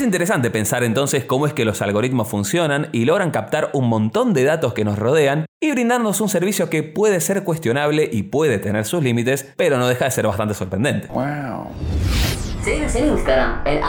Interesante 0.04 0.50
pensar 0.50 0.84
entonces 0.84 1.24
cómo 1.24 1.46
es 1.46 1.52
que 1.52 1.64
los 1.64 1.82
algoritmos 1.82 2.28
funcionan 2.28 2.88
y 2.92 3.04
logran 3.04 3.30
captar 3.30 3.70
un 3.72 3.88
montón 3.88 4.32
de 4.32 4.44
datos 4.44 4.74
que 4.74 4.84
nos 4.84 4.98
rodean 4.98 5.46
y 5.60 5.72
brindarnos 5.72 6.20
un 6.20 6.28
servicio 6.28 6.70
que 6.70 6.82
puede 6.82 7.20
ser 7.20 7.42
cuestionable 7.42 8.08
y 8.12 8.24
puede 8.24 8.58
tener 8.58 8.84
sus 8.84 9.02
límites, 9.02 9.52
pero 9.56 9.78
no 9.78 9.88
deja 9.88 10.04
de 10.04 10.10
ser 10.10 10.26
bastante 10.26 10.54
sorprendente. 10.54 11.08
Wow. 11.08 11.68
Síguenos 12.62 12.94
en 12.94 13.06
Instagram, 13.08 13.66
en 13.66 13.82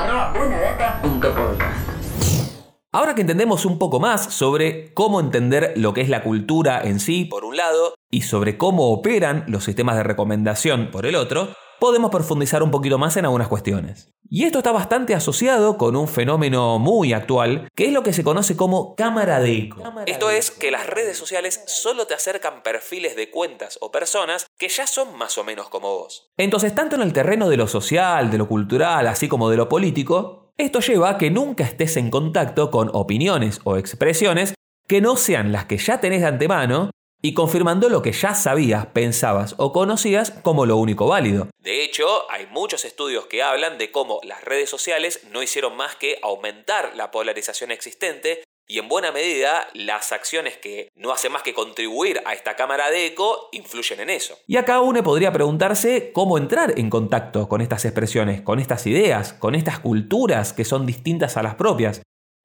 Ahora 2.91 3.13
que 3.13 3.21
entendemos 3.21 3.65
un 3.65 3.77
poco 3.77 3.99
más 3.99 4.33
sobre 4.33 4.93
cómo 4.93 5.19
entender 5.19 5.73
lo 5.75 5.93
que 5.93 6.01
es 6.01 6.09
la 6.09 6.23
cultura 6.23 6.81
en 6.81 7.01
sí, 7.01 7.25
por 7.25 7.43
un 7.43 7.57
lado, 7.57 7.93
y 8.09 8.21
sobre 8.21 8.57
cómo 8.57 8.91
operan 8.91 9.43
los 9.47 9.65
sistemas 9.65 9.97
de 9.97 10.03
recomendación, 10.03 10.91
por 10.91 11.05
el 11.05 11.15
otro, 11.15 11.49
podemos 11.79 12.11
profundizar 12.11 12.63
un 12.63 12.71
poquito 12.71 12.97
más 12.97 13.17
en 13.17 13.25
algunas 13.25 13.47
cuestiones. 13.47 14.11
Y 14.27 14.43
esto 14.43 14.57
está 14.57 14.71
bastante 14.71 15.13
asociado 15.13 15.77
con 15.77 15.95
un 15.95 16.07
fenómeno 16.07 16.79
muy 16.79 17.13
actual, 17.13 17.69
que 17.75 17.85
es 17.85 17.93
lo 17.93 18.01
que 18.01 18.13
se 18.13 18.23
conoce 18.23 18.55
como 18.55 18.95
cámara 18.95 19.39
de 19.39 19.57
eco. 19.57 19.83
Esto 20.07 20.29
es 20.29 20.49
que 20.51 20.71
las 20.71 20.87
redes 20.87 21.17
sociales 21.17 21.63
solo 21.67 22.07
te 22.07 22.15
acercan 22.15 22.63
perfiles 22.63 23.15
de 23.15 23.29
cuentas 23.29 23.77
o 23.81 23.91
personas 23.91 24.47
que 24.57 24.67
ya 24.67 24.87
son 24.87 25.15
más 25.17 25.37
o 25.37 25.43
menos 25.43 25.69
como 25.69 25.89
vos. 25.89 26.31
Entonces, 26.37 26.73
tanto 26.73 26.95
en 26.95 27.03
el 27.03 27.13
terreno 27.13 27.49
de 27.49 27.57
lo 27.57 27.67
social, 27.67 28.31
de 28.31 28.37
lo 28.39 28.47
cultural, 28.47 29.07
así 29.07 29.27
como 29.27 29.49
de 29.49 29.57
lo 29.57 29.69
político, 29.69 30.51
esto 30.57 30.79
lleva 30.79 31.11
a 31.11 31.17
que 31.17 31.29
nunca 31.29 31.63
estés 31.63 31.97
en 31.97 32.09
contacto 32.09 32.71
con 32.71 32.89
opiniones 32.93 33.59
o 33.63 33.77
expresiones 33.77 34.55
que 34.87 35.01
no 35.01 35.17
sean 35.17 35.51
las 35.51 35.65
que 35.65 35.77
ya 35.77 35.99
tenés 35.99 36.21
de 36.21 36.27
antemano 36.27 36.91
y 37.21 37.33
confirmando 37.33 37.89
lo 37.89 38.01
que 38.01 38.11
ya 38.11 38.35
sabías, 38.35 38.87
pensabas 38.87 39.55
o 39.57 39.73
conocías 39.73 40.31
como 40.43 40.65
lo 40.65 40.77
único 40.77 41.07
válido. 41.07 41.47
De 41.59 41.83
hecho, 41.83 42.29
hay 42.29 42.45
muchos 42.47 42.85
estudios 42.85 43.25
que 43.25 43.41
hablan 43.41 43.77
de 43.77 43.91
cómo 43.91 44.19
las 44.23 44.43
redes 44.43 44.69
sociales 44.69 45.21
no 45.31 45.41
hicieron 45.41 45.75
más 45.75 45.95
que 45.95 46.19
aumentar 46.21 46.95
la 46.95 47.11
polarización 47.11 47.71
existente 47.71 48.43
y 48.67 48.79
en 48.79 48.87
buena 48.87 49.11
medida 49.11 49.67
las 49.73 50.11
acciones 50.11 50.57
que 50.57 50.89
no 50.95 51.11
hacen 51.11 51.31
más 51.31 51.43
que 51.43 51.53
contribuir 51.53 52.21
a 52.25 52.33
esta 52.33 52.55
cámara 52.55 52.89
de 52.89 53.07
eco 53.07 53.49
influyen 53.51 53.99
en 53.99 54.09
eso. 54.09 54.37
Y 54.47 54.57
acá 54.57 54.81
uno 54.81 55.03
podría 55.03 55.31
preguntarse 55.31 56.11
cómo 56.13 56.37
entrar 56.37 56.73
en 56.77 56.89
contacto 56.89 57.47
con 57.47 57.61
estas 57.61 57.85
expresiones, 57.85 58.41
con 58.41 58.59
estas 58.59 58.87
ideas, 58.87 59.33
con 59.33 59.55
estas 59.55 59.79
culturas 59.79 60.53
que 60.53 60.65
son 60.65 60.85
distintas 60.85 61.37
a 61.37 61.43
las 61.43 61.55
propias. 61.55 62.01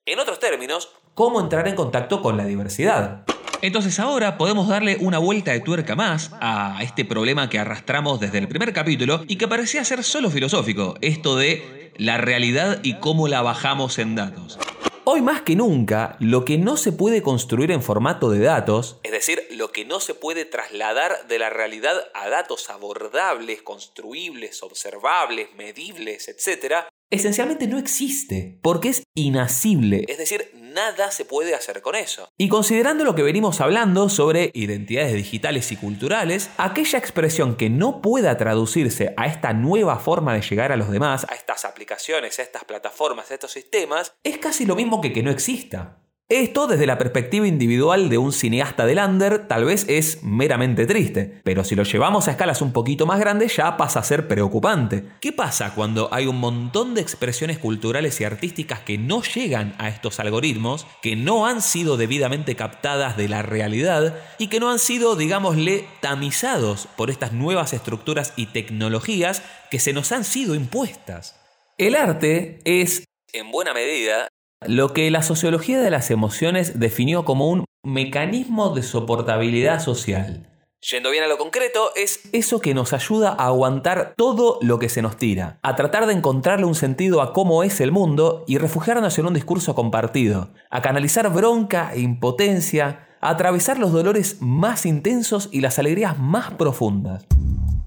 En 0.07 0.19
otros 0.19 0.39
términos, 0.41 0.93
cómo 1.15 1.41
entrar 1.41 1.69
en 1.69 1.77
contacto 1.77 2.21
con 2.21 2.37
la 2.37 2.45
diversidad. 2.45 3.25
Entonces 3.63 3.99
ahora 4.01 4.39
podemos 4.39 4.69
darle 4.69 4.97
una 5.01 5.19
vuelta 5.19 5.53
de 5.53 5.61
tuerca 5.61 5.95
más 5.97 6.31
a 6.41 6.79
este 6.83 7.05
problema 7.05 7.51
que 7.51 7.59
arrastramos 7.59 8.21
desde 8.21 8.39
el 8.39 8.49
primer 8.49 8.73
capítulo 8.73 9.25
y 9.29 9.37
que 9.37 9.49
parecía 9.49 9.85
ser 9.85 10.03
solo 10.03 10.31
filosófico, 10.31 10.95
esto 11.01 11.37
de 11.37 11.93
la 11.97 12.17
realidad 12.19 12.81
y 12.83 12.95
cómo 12.95 13.29
la 13.29 13.43
bajamos 13.43 13.99
en 13.99 14.15
datos. 14.15 14.59
Hoy 15.05 15.23
más 15.23 15.43
que 15.43 15.57
nunca, 15.57 16.17
lo 16.21 16.45
que 16.45 16.57
no 16.57 16.77
se 16.77 16.93
puede 16.93 17.23
construir 17.23 17.71
en 17.71 17.83
formato 17.83 18.31
de 18.31 18.41
datos, 18.41 18.99
es 19.03 19.13
decir, 19.13 19.47
lo 19.51 19.73
que 19.73 19.85
no 19.85 19.99
se 19.99 20.15
puede 20.15 20.45
trasladar 20.45 21.27
de 21.27 21.39
la 21.39 21.51
realidad 21.51 21.97
a 22.15 22.29
datos 22.29 22.71
abordables, 22.71 23.63
construibles, 23.63 24.63
observables, 24.63 25.49
medibles, 25.57 26.29
etc., 26.29 26.87
esencialmente 27.11 27.67
no 27.67 27.79
existe, 27.79 28.59
porque 28.63 28.89
es 28.89 29.03
inasible, 29.15 30.05
es 30.09 30.19
decir, 30.19 30.51
nada 30.55 31.11
se 31.11 31.25
puede 31.25 31.55
hacer 31.55 31.83
con 31.83 31.95
eso. 31.97 32.29
Y 32.39 32.49
considerando 32.49 33.05
lo 33.05 33.15
que 33.15 33.23
venimos 33.23 33.61
hablando 33.61 34.09
sobre 34.09 34.51
identidades 34.55 35.15
digitales 35.15 35.71
y 35.73 35.77
culturales, 35.77 36.51
aquella 36.57 36.99
expresión 36.99 37.57
que 37.57 37.69
no 37.69 38.01
pueda 38.01 38.37
traducirse 38.37 39.13
a 39.17 39.27
esta 39.27 39.53
nueva 39.53 39.99
forma 39.99 40.35
de 40.35 40.43
llegar 40.43 40.73
a 40.73 40.77
los 40.77 40.91
demás, 40.91 41.27
a 41.29 41.35
estas 41.35 41.65
aplicaciones, 41.65 42.39
a 42.39 42.43
estas 42.43 42.65
plataformas, 42.65 43.31
a 43.31 43.35
estos 43.35 43.53
sistemas, 43.53 44.15
es 44.23 44.39
casi 44.39 44.65
lo 44.65 44.77
mismo 44.77 45.01
que 45.01 45.13
que 45.13 45.23
no 45.23 45.31
exista. 45.31 46.01
Esto 46.31 46.69
desde 46.69 46.87
la 46.87 46.97
perspectiva 46.97 47.49
individual 47.49 48.09
de 48.09 48.17
un 48.17 48.33
cineasta 48.33 48.87
de 48.87 48.95
Lander 48.95 49.49
tal 49.49 49.65
vez 49.65 49.85
es 49.89 50.23
meramente 50.23 50.87
triste, 50.87 51.41
pero 51.43 51.65
si 51.65 51.75
lo 51.75 51.83
llevamos 51.83 52.29
a 52.29 52.31
escalas 52.31 52.63
un 52.63 52.73
poquito 52.73 53.05
más 53.05 53.19
grandes 53.19 53.57
ya 53.57 53.77
pasa 53.77 53.99
a 53.99 54.05
ser 54.05 54.29
preocupante. 54.29 55.03
¿Qué 55.21 55.33
pasa 55.33 55.75
cuando 55.75 56.09
hay 56.15 56.29
un 56.29 56.39
montón 56.39 56.95
de 56.95 57.01
expresiones 57.01 57.59
culturales 57.59 58.21
y 58.21 58.25
artísticas 58.25 58.79
que 58.79 58.97
no 58.97 59.23
llegan 59.23 59.75
a 59.79 59.89
estos 59.89 60.21
algoritmos, 60.21 60.87
que 61.03 61.17
no 61.17 61.49
han 61.49 61.61
sido 61.61 61.97
debidamente 61.97 62.55
captadas 62.55 63.17
de 63.17 63.29
la 63.29 63.43
realidad 63.43 64.17
y 64.39 64.47
que 64.47 64.61
no 64.61 64.71
han 64.71 64.79
sido, 64.79 65.17
digámosle, 65.17 65.85
tamizados 66.01 66.87
por 66.97 67.11
estas 67.11 67.33
nuevas 67.33 67.73
estructuras 67.73 68.35
y 68.37 68.47
tecnologías 68.47 69.43
que 69.69 69.81
se 69.81 69.93
nos 69.93 70.13
han 70.13 70.23
sido 70.23 70.55
impuestas? 70.55 71.41
El 71.77 71.97
arte 71.97 72.61
es, 72.65 73.03
en 73.33 73.51
buena 73.51 73.75
medida, 73.75 74.29
lo 74.67 74.93
que 74.93 75.11
la 75.11 75.23
sociología 75.23 75.81
de 75.81 75.91
las 75.91 76.11
emociones 76.11 76.79
definió 76.79 77.25
como 77.25 77.49
un 77.49 77.65
mecanismo 77.83 78.75
de 78.75 78.83
soportabilidad 78.83 79.81
social. 79.81 80.47
Yendo 80.91 81.11
bien 81.11 81.25
a 81.25 81.29
lo 81.29 81.39
concreto, 81.39 81.91
es 81.95 82.21
eso 82.33 82.61
que 82.61 82.75
nos 82.75 82.93
ayuda 82.93 83.31
a 83.31 83.47
aguantar 83.47 84.15
todo 84.17 84.59
lo 84.63 84.79
que 84.79 84.89
se 84.89 85.03
nos 85.03 85.17
tira, 85.17 85.59
a 85.63 85.77
tratar 85.77 86.07
de 86.07 86.15
encontrarle 86.15 86.67
un 86.67 86.75
sentido 86.75 87.23
a 87.23 87.33
cómo 87.33 87.63
es 87.63 87.81
el 87.81 87.93
mundo 87.93 88.45
y 88.47 88.59
refugiarnos 88.59 89.19
en 89.19 89.27
un 89.27 89.35
discurso 89.35 89.75
compartido, 89.75 90.53
a 90.71 90.83
canalizar 90.83 91.31
bronca 91.33 91.93
e 91.95 92.01
impotencia, 92.01 93.09
a 93.21 93.31
atravesar 93.31 93.79
los 93.79 93.93
dolores 93.93 94.39
más 94.41 94.87
intensos 94.87 95.49
y 95.53 95.61
las 95.61 95.79
alegrías 95.79 96.19
más 96.19 96.53
profundas. 96.53 97.27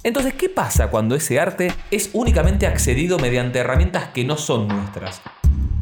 Entonces, 0.03 0.33
¿qué 0.33 0.49
pasa 0.49 0.89
cuando 0.89 1.15
ese 1.15 1.39
arte 1.39 1.71
es 1.91 2.09
únicamente 2.13 2.67
accedido 2.67 3.17
mediante 3.17 3.59
herramientas 3.59 4.09
que 4.09 4.23
no 4.23 4.37
son 4.37 4.67
nuestras? 4.67 5.21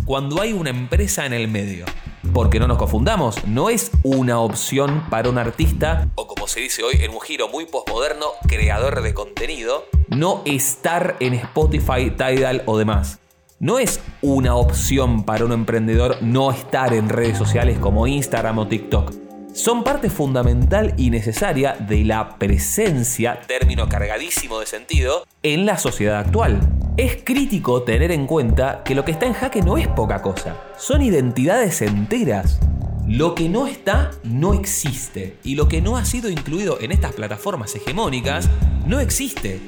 Cuando 0.06 0.42
hay 0.42 0.54
una 0.54 0.70
empresa 0.70 1.26
en 1.26 1.34
el 1.34 1.48
medio. 1.48 1.86
Porque 2.34 2.60
no 2.60 2.68
nos 2.68 2.78
confundamos, 2.78 3.46
no 3.46 3.70
es 3.70 3.92
una 4.04 4.40
opción 4.40 5.06
para 5.10 5.30
un 5.30 5.38
artista, 5.38 6.08
o 6.16 6.28
como 6.28 6.48
se 6.48 6.60
dice 6.60 6.84
hoy 6.84 6.96
en 7.02 7.12
un 7.12 7.22
giro 7.22 7.50
muy 7.50 7.66
postmoderno, 7.66 8.28
creador 8.48 9.02
de 9.02 9.14
contenido, 9.14 9.86
no 10.10 10.42
estar 10.46 11.18
en 11.20 11.34
Spotify, 11.34 12.12
Tidal 12.12 12.64
o 12.66 12.78
demás. 12.78 13.20
No 13.60 13.80
es 13.80 14.00
una 14.22 14.56
opción 14.56 15.24
para 15.24 15.46
un 15.46 15.52
emprendedor 15.52 16.18
no 16.22 16.52
estar 16.52 16.94
en 16.94 17.10
redes 17.10 17.38
sociales 17.38 17.78
como 17.80 18.08
Instagram 18.08 18.60
o 18.60 18.68
TikTok 18.68 19.22
son 19.54 19.84
parte 19.84 20.10
fundamental 20.10 20.94
y 20.98 21.10
necesaria 21.10 21.76
de 21.78 22.04
la 22.06 22.38
presencia, 22.38 23.42
término 23.48 23.90
cargadísimo 23.90 24.60
de 24.60 24.66
sentido, 24.66 25.26
en 25.44 25.66
la 25.66 25.78
sociedad 25.78 26.20
actual. 26.20 26.62
Es 27.02 27.24
crítico 27.24 27.82
tener 27.82 28.12
en 28.12 28.28
cuenta 28.28 28.84
que 28.86 28.94
lo 28.94 29.04
que 29.04 29.12
está 29.12 29.26
en 29.26 29.34
jaque 29.34 29.64
no 29.64 29.76
es 29.76 29.88
poca 29.88 30.22
cosa, 30.22 30.56
son 30.78 31.02
identidades 31.02 31.82
enteras. 31.82 32.60
Lo 33.08 33.34
que 33.34 33.50
no 33.50 33.66
está 33.66 34.12
no 34.24 34.54
existe 34.54 35.36
y 35.44 35.56
lo 35.56 35.68
que 35.68 35.82
no 35.82 35.98
ha 35.98 36.06
sido 36.06 36.30
incluido 36.30 36.80
en 36.80 36.92
estas 36.92 37.14
plataformas 37.14 37.76
hegemónicas 37.76 38.48
no 38.86 39.00
existe. 39.00 39.60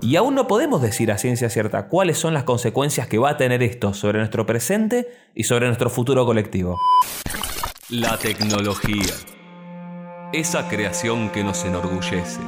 Y 0.00 0.16
aún 0.16 0.34
no 0.34 0.46
podemos 0.46 0.80
decir 0.80 1.12
a 1.12 1.18
ciencia 1.18 1.50
cierta 1.50 1.88
cuáles 1.88 2.16
son 2.16 2.32
las 2.32 2.44
consecuencias 2.44 3.08
que 3.08 3.18
va 3.18 3.28
a 3.28 3.36
tener 3.36 3.62
esto 3.62 3.92
sobre 3.92 4.18
nuestro 4.18 4.46
presente 4.46 5.08
y 5.34 5.44
sobre 5.44 5.66
nuestro 5.66 5.90
futuro 5.90 6.24
colectivo. 6.24 6.80
La 7.90 8.16
tecnología. 8.16 9.12
Esa 10.32 10.66
creación 10.70 11.28
que 11.28 11.44
nos 11.44 11.62
enorgullece. 11.66 12.40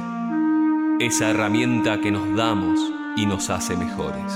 Esa 0.99 1.29
herramienta 1.29 2.01
que 2.01 2.09
nos 2.09 2.35
damos 2.35 2.98
y 3.19 3.25
nos 3.25 3.49
hace 3.49 3.75
mejores. 3.75 4.31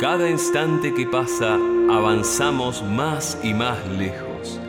Cada 0.00 0.28
instante 0.28 0.92
que 0.92 1.06
pasa 1.06 1.54
avanzamos 1.88 2.82
más 2.82 3.38
y 3.42 3.54
más 3.54 3.78
lejos 3.88 4.60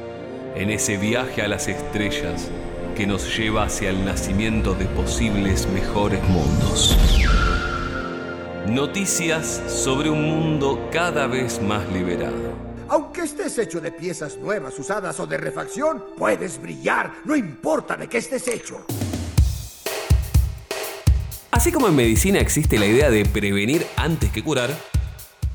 en 0.56 0.70
ese 0.70 0.98
viaje 0.98 1.42
a 1.42 1.48
las 1.48 1.68
estrellas 1.68 2.50
que 2.96 3.08
nos 3.08 3.36
lleva 3.36 3.64
hacia 3.64 3.90
el 3.90 4.06
nacimiento 4.06 4.76
de 4.76 4.86
posibles 4.86 5.68
mejores 5.70 6.22
mundos. 6.30 6.96
Noticias 8.68 9.64
sobre 9.68 10.10
un 10.10 10.24
mundo 10.24 10.90
cada 10.92 11.26
vez 11.26 11.62
más 11.62 11.88
liberado 11.92 12.68
aunque 12.90 13.22
estés 13.22 13.58
hecho 13.58 13.82
de 13.82 13.92
piezas 13.92 14.38
nuevas, 14.38 14.80
usadas 14.80 15.20
o 15.20 15.28
de 15.28 15.38
refacción, 15.38 16.06
puedes 16.18 16.62
brillar, 16.62 17.16
no 17.26 17.36
importa 17.36 17.98
de 17.98 18.08
qué 18.08 18.20
estés 18.20 18.48
hecho. 18.48 18.86
Así 21.58 21.72
como 21.72 21.88
en 21.88 21.96
medicina 21.96 22.40
existe 22.40 22.78
la 22.78 22.86
idea 22.86 23.10
de 23.10 23.26
prevenir 23.26 23.88
antes 23.96 24.32
que 24.32 24.44
curar, 24.44 24.70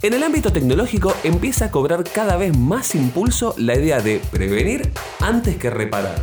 en 0.02 0.12
el 0.12 0.24
ámbito 0.24 0.52
tecnológico 0.52 1.14
empieza 1.22 1.66
a 1.66 1.70
cobrar 1.70 2.02
cada 2.02 2.36
vez 2.36 2.58
más 2.58 2.96
impulso 2.96 3.54
la 3.56 3.76
idea 3.76 4.00
de 4.00 4.20
prevenir 4.32 4.90
antes 5.20 5.58
que 5.58 5.70
reparar. 5.70 6.20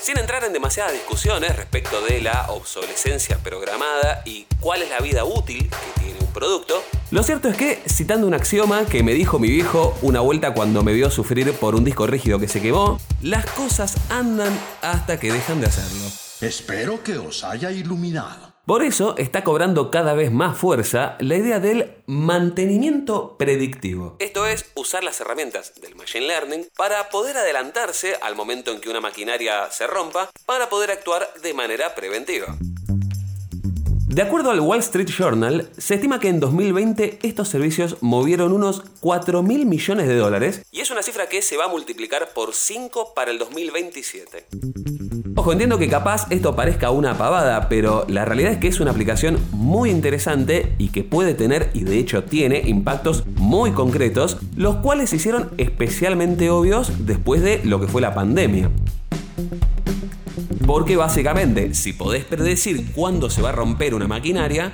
Sin 0.00 0.16
entrar 0.16 0.42
en 0.44 0.54
demasiadas 0.54 0.94
discusiones 0.94 1.54
respecto 1.54 2.00
de 2.00 2.22
la 2.22 2.46
obsolescencia 2.48 3.36
programada 3.40 4.22
y 4.24 4.46
cuál 4.58 4.80
es 4.80 4.88
la 4.88 5.00
vida 5.00 5.26
útil 5.26 5.68
que 5.68 6.00
tiene 6.00 6.18
un 6.20 6.32
producto, 6.32 6.82
lo 7.10 7.22
cierto 7.22 7.50
es 7.50 7.58
que, 7.58 7.82
citando 7.86 8.26
un 8.26 8.32
axioma 8.32 8.86
que 8.86 9.02
me 9.02 9.12
dijo 9.12 9.38
mi 9.38 9.50
viejo 9.50 9.98
una 10.00 10.20
vuelta 10.20 10.54
cuando 10.54 10.82
me 10.82 10.94
vio 10.94 11.10
sufrir 11.10 11.52
por 11.52 11.74
un 11.74 11.84
disco 11.84 12.06
rígido 12.06 12.38
que 12.38 12.48
se 12.48 12.62
quemó, 12.62 12.98
las 13.20 13.44
cosas 13.50 13.96
andan 14.08 14.58
hasta 14.80 15.20
que 15.20 15.30
dejan 15.30 15.60
de 15.60 15.66
hacerlo. 15.66 16.10
Espero 16.40 17.02
que 17.02 17.18
os 17.18 17.44
haya 17.44 17.70
iluminado. 17.70 18.53
Por 18.66 18.82
eso 18.82 19.14
está 19.18 19.44
cobrando 19.44 19.90
cada 19.90 20.14
vez 20.14 20.32
más 20.32 20.56
fuerza 20.56 21.16
la 21.20 21.36
idea 21.36 21.60
del 21.60 21.96
mantenimiento 22.06 23.36
predictivo. 23.36 24.16
Esto 24.20 24.46
es 24.46 24.64
usar 24.74 25.04
las 25.04 25.20
herramientas 25.20 25.74
del 25.82 25.94
Machine 25.96 26.26
Learning 26.26 26.66
para 26.74 27.10
poder 27.10 27.36
adelantarse 27.36 28.16
al 28.22 28.36
momento 28.36 28.72
en 28.72 28.80
que 28.80 28.88
una 28.88 29.02
maquinaria 29.02 29.70
se 29.70 29.86
rompa 29.86 30.30
para 30.46 30.70
poder 30.70 30.92
actuar 30.92 31.28
de 31.42 31.52
manera 31.52 31.94
preventiva. 31.94 32.56
De 34.06 34.22
acuerdo 34.22 34.50
al 34.50 34.60
Wall 34.60 34.80
Street 34.80 35.08
Journal, 35.08 35.70
se 35.76 35.94
estima 35.94 36.20
que 36.20 36.28
en 36.28 36.38
2020 36.38 37.18
estos 37.22 37.48
servicios 37.48 37.96
movieron 38.00 38.52
unos 38.52 38.84
4 39.00 39.42
mil 39.42 39.66
millones 39.66 40.06
de 40.06 40.16
dólares 40.16 40.62
y 40.70 40.80
es 40.80 40.90
una 40.90 41.02
cifra 41.02 41.26
que 41.28 41.42
se 41.42 41.56
va 41.56 41.64
a 41.64 41.68
multiplicar 41.68 42.32
por 42.34 42.54
5 42.54 43.12
para 43.14 43.30
el 43.30 43.38
2027. 43.38 44.46
Ojo, 45.36 45.52
entiendo 45.52 45.78
que 45.78 45.88
capaz 45.88 46.26
esto 46.30 46.54
parezca 46.54 46.90
una 46.90 47.18
pavada, 47.18 47.68
pero 47.68 48.04
la 48.08 48.24
realidad 48.24 48.52
es 48.52 48.58
que 48.58 48.68
es 48.68 48.78
una 48.78 48.92
aplicación 48.92 49.38
muy 49.50 49.90
interesante 49.90 50.74
y 50.78 50.90
que 50.90 51.02
puede 51.02 51.34
tener, 51.34 51.70
y 51.74 51.82
de 51.82 51.98
hecho 51.98 52.24
tiene, 52.24 52.62
impactos 52.66 53.26
muy 53.26 53.72
concretos, 53.72 54.36
los 54.54 54.76
cuales 54.76 55.10
se 55.10 55.16
hicieron 55.16 55.50
especialmente 55.58 56.50
obvios 56.50 57.06
después 57.06 57.42
de 57.42 57.60
lo 57.64 57.80
que 57.80 57.88
fue 57.88 58.00
la 58.00 58.14
pandemia. 58.14 58.70
Porque 60.66 60.96
básicamente, 60.96 61.74
si 61.74 61.92
podés 61.92 62.24
predecir 62.24 62.92
cuándo 62.92 63.28
se 63.28 63.42
va 63.42 63.50
a 63.50 63.52
romper 63.52 63.94
una 63.94 64.08
maquinaria, 64.08 64.72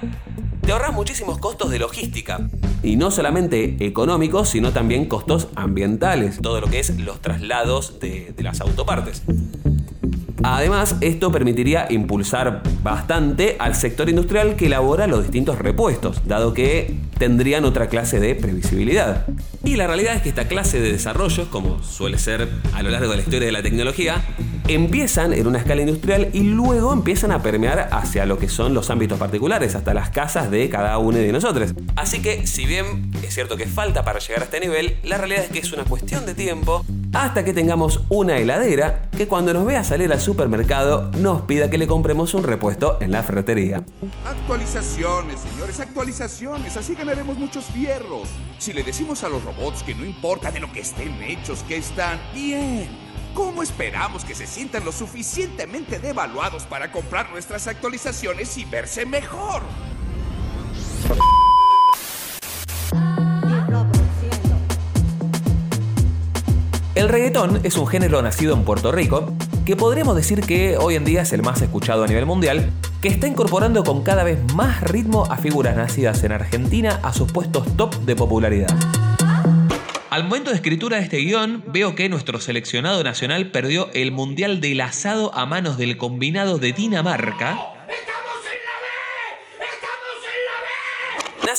te 0.63 0.71
ahorras 0.71 0.95
muchísimos 0.95 1.39
costos 1.39 1.71
de 1.71 1.81
logística. 1.81 2.49
Y 2.83 2.95
no 2.95 3.11
solamente 3.11 3.77
económicos, 3.85 4.51
sino 4.51 4.73
también 4.73 5.07
costos 5.07 5.49
ambientales. 5.57 6.39
Todo 6.41 6.61
lo 6.61 6.69
que 6.69 6.79
es 6.79 6.97
los 7.01 7.21
traslados 7.21 7.99
de, 7.99 8.33
de 8.37 8.43
las 8.43 8.61
autopartes. 8.61 9.23
Además, 10.43 10.97
esto 11.01 11.31
permitiría 11.31 11.87
impulsar 11.91 12.63
bastante 12.83 13.57
al 13.59 13.75
sector 13.75 14.09
industrial 14.09 14.57
que 14.57 14.67
elabora 14.67 15.07
los 15.07 15.23
distintos 15.23 15.59
repuestos, 15.59 16.23
dado 16.27 16.55
que 16.55 16.95
tendrían 17.19 17.65
otra 17.65 17.89
clase 17.89 18.21
de 18.21 18.35
previsibilidad. 18.35 19.27
Y 19.65 19.77
la 19.77 19.87
realidad 19.87 20.17
es 20.17 20.23
que 20.23 20.31
esta 20.31 20.49
clase 20.49 20.81
de 20.81 20.93
desarrollos, 20.93 21.49
como 21.49 21.83
suele 21.83 22.19
ser 22.19 22.49
a 22.73 22.83
lo 22.83 22.91
largo 22.91 23.11
de 23.11 23.17
la 23.17 23.23
historia 23.23 23.47
de 23.47 23.53
la 23.53 23.63
tecnología, 23.63 24.23
empiezan 24.69 25.33
en 25.33 25.47
una 25.47 25.59
escala 25.59 25.83
industrial 25.83 26.31
y 26.33 26.41
luego 26.41 26.93
empiezan 26.93 27.33
a 27.33 27.43
permear 27.43 27.89
hacia 27.93 28.25
lo 28.25 28.39
que 28.39 28.49
son 28.49 28.73
los 28.73 28.89
ámbitos 28.89 29.19
particulares, 29.19 29.75
hasta 29.75 29.93
las 29.93 30.11
casas 30.11 30.51
de 30.51 30.71
cada 30.71 30.97
uno 30.99 31.19
de 31.19 31.33
nosotros. 31.33 31.75
Así 31.97 32.23
que, 32.23 32.47
si 32.47 32.65
bien 32.67 33.11
es 33.23 33.35
cierto 33.35 33.57
que 33.57 33.67
falta 33.67 34.05
para 34.05 34.21
llegar 34.21 34.43
a 34.43 34.45
este 34.45 34.61
nivel, 34.61 34.97
la 35.03 35.19
realidad 35.19 35.45
es 35.45 35.51
que 35.51 35.59
es 35.59 35.73
una 35.73 35.85
cuestión 35.85 36.25
de 36.25 36.35
tiempo 36.35 36.85
hasta 37.13 37.45
que 37.45 37.53
tengamos 37.53 38.01
una 38.09 38.39
heladera 38.39 39.09
que 39.17 39.27
cuando 39.27 39.53
nos 39.53 39.65
vea 39.65 39.83
salir 39.85 40.13
al 40.13 40.21
supermercado 40.21 41.11
nos 41.19 41.43
pida 41.43 41.71
que 41.71 41.79
le 41.79 41.87
compremos 41.87 42.35
un 42.35 42.45
repuesto 42.45 42.99
en 43.01 43.11
la 43.11 43.23
ferretería. 43.23 43.85
Actualizaciones, 44.25 45.41
señores, 45.41 45.81
actualizaciones, 45.81 46.77
así 46.77 46.95
ganaremos 46.95 47.37
muchos 47.37 47.65
fierros. 47.67 48.29
Si 48.59 48.73
le 48.73 48.83
decimos 48.83 49.25
a 49.25 49.29
los 49.29 49.43
robots 49.45 49.83
que 49.83 49.95
no 49.95 50.05
importa 50.05 50.51
de 50.51 50.61
lo 50.61 50.73
que 50.73 50.81
estén 50.81 51.23
hechos, 51.23 51.63
que 51.65 51.77
están 51.77 52.19
bien. 52.35 52.89
¿Cómo 53.35 53.63
esperamos 53.63 54.25
que 54.25 54.35
se 54.35 54.47
sientan 54.47 54.85
lo 54.85 54.93
suficientemente 54.93 55.99
devaluados 55.99 56.65
para 56.65 56.91
comprar 56.91 57.31
nuestras 57.31 57.69
actualizaciones 57.69 58.57
y 58.59 58.65
verse 58.65 59.07
mejor? 59.07 59.63
El 66.97 67.09
reggaetón 67.09 67.61
es 67.63 67.77
un 67.77 67.87
género 67.87 68.21
nacido 68.21 68.53
en 68.53 68.65
Puerto 68.65 68.91
Rico, 68.91 69.33
que 69.65 69.77
podríamos 69.77 70.17
decir 70.17 70.41
que 70.41 70.77
hoy 70.77 70.97
en 70.97 71.05
día 71.05 71.23
es 71.23 71.33
el 71.33 71.43
más 71.43 71.63
escuchado 71.63 72.03
a 72.03 72.09
nivel 72.09 72.27
mundial, 72.27 72.69
que 73.01 73.07
está 73.07 73.29
incorporando 73.29 73.85
con 73.85 74.03
cada 74.03 74.25
vez 74.25 74.41
más 74.55 74.83
ritmo 74.83 75.25
a 75.31 75.37
figuras 75.37 75.77
nacidas 75.77 76.25
en 76.25 76.33
Argentina 76.33 76.99
a 77.05 77.13
sus 77.13 77.31
puestos 77.31 77.77
top 77.77 77.95
de 78.01 78.17
popularidad. 78.17 78.77
Al 80.11 80.25
momento 80.25 80.51
de 80.51 80.57
escritura 80.57 80.97
de 80.97 81.05
este 81.05 81.19
guion, 81.19 81.63
veo 81.69 81.95
que 81.95 82.09
nuestro 82.09 82.41
seleccionado 82.41 83.05
nacional 83.05 83.53
perdió 83.53 83.89
el 83.95 84.11
Mundial 84.11 84.61
del 84.61 84.81
Asado 84.81 85.33
a 85.33 85.47
manos 85.47 85.79
del 85.79 85.97
combinado 85.97 86.59
de 86.59 86.73
Dinamarca. 86.73 87.70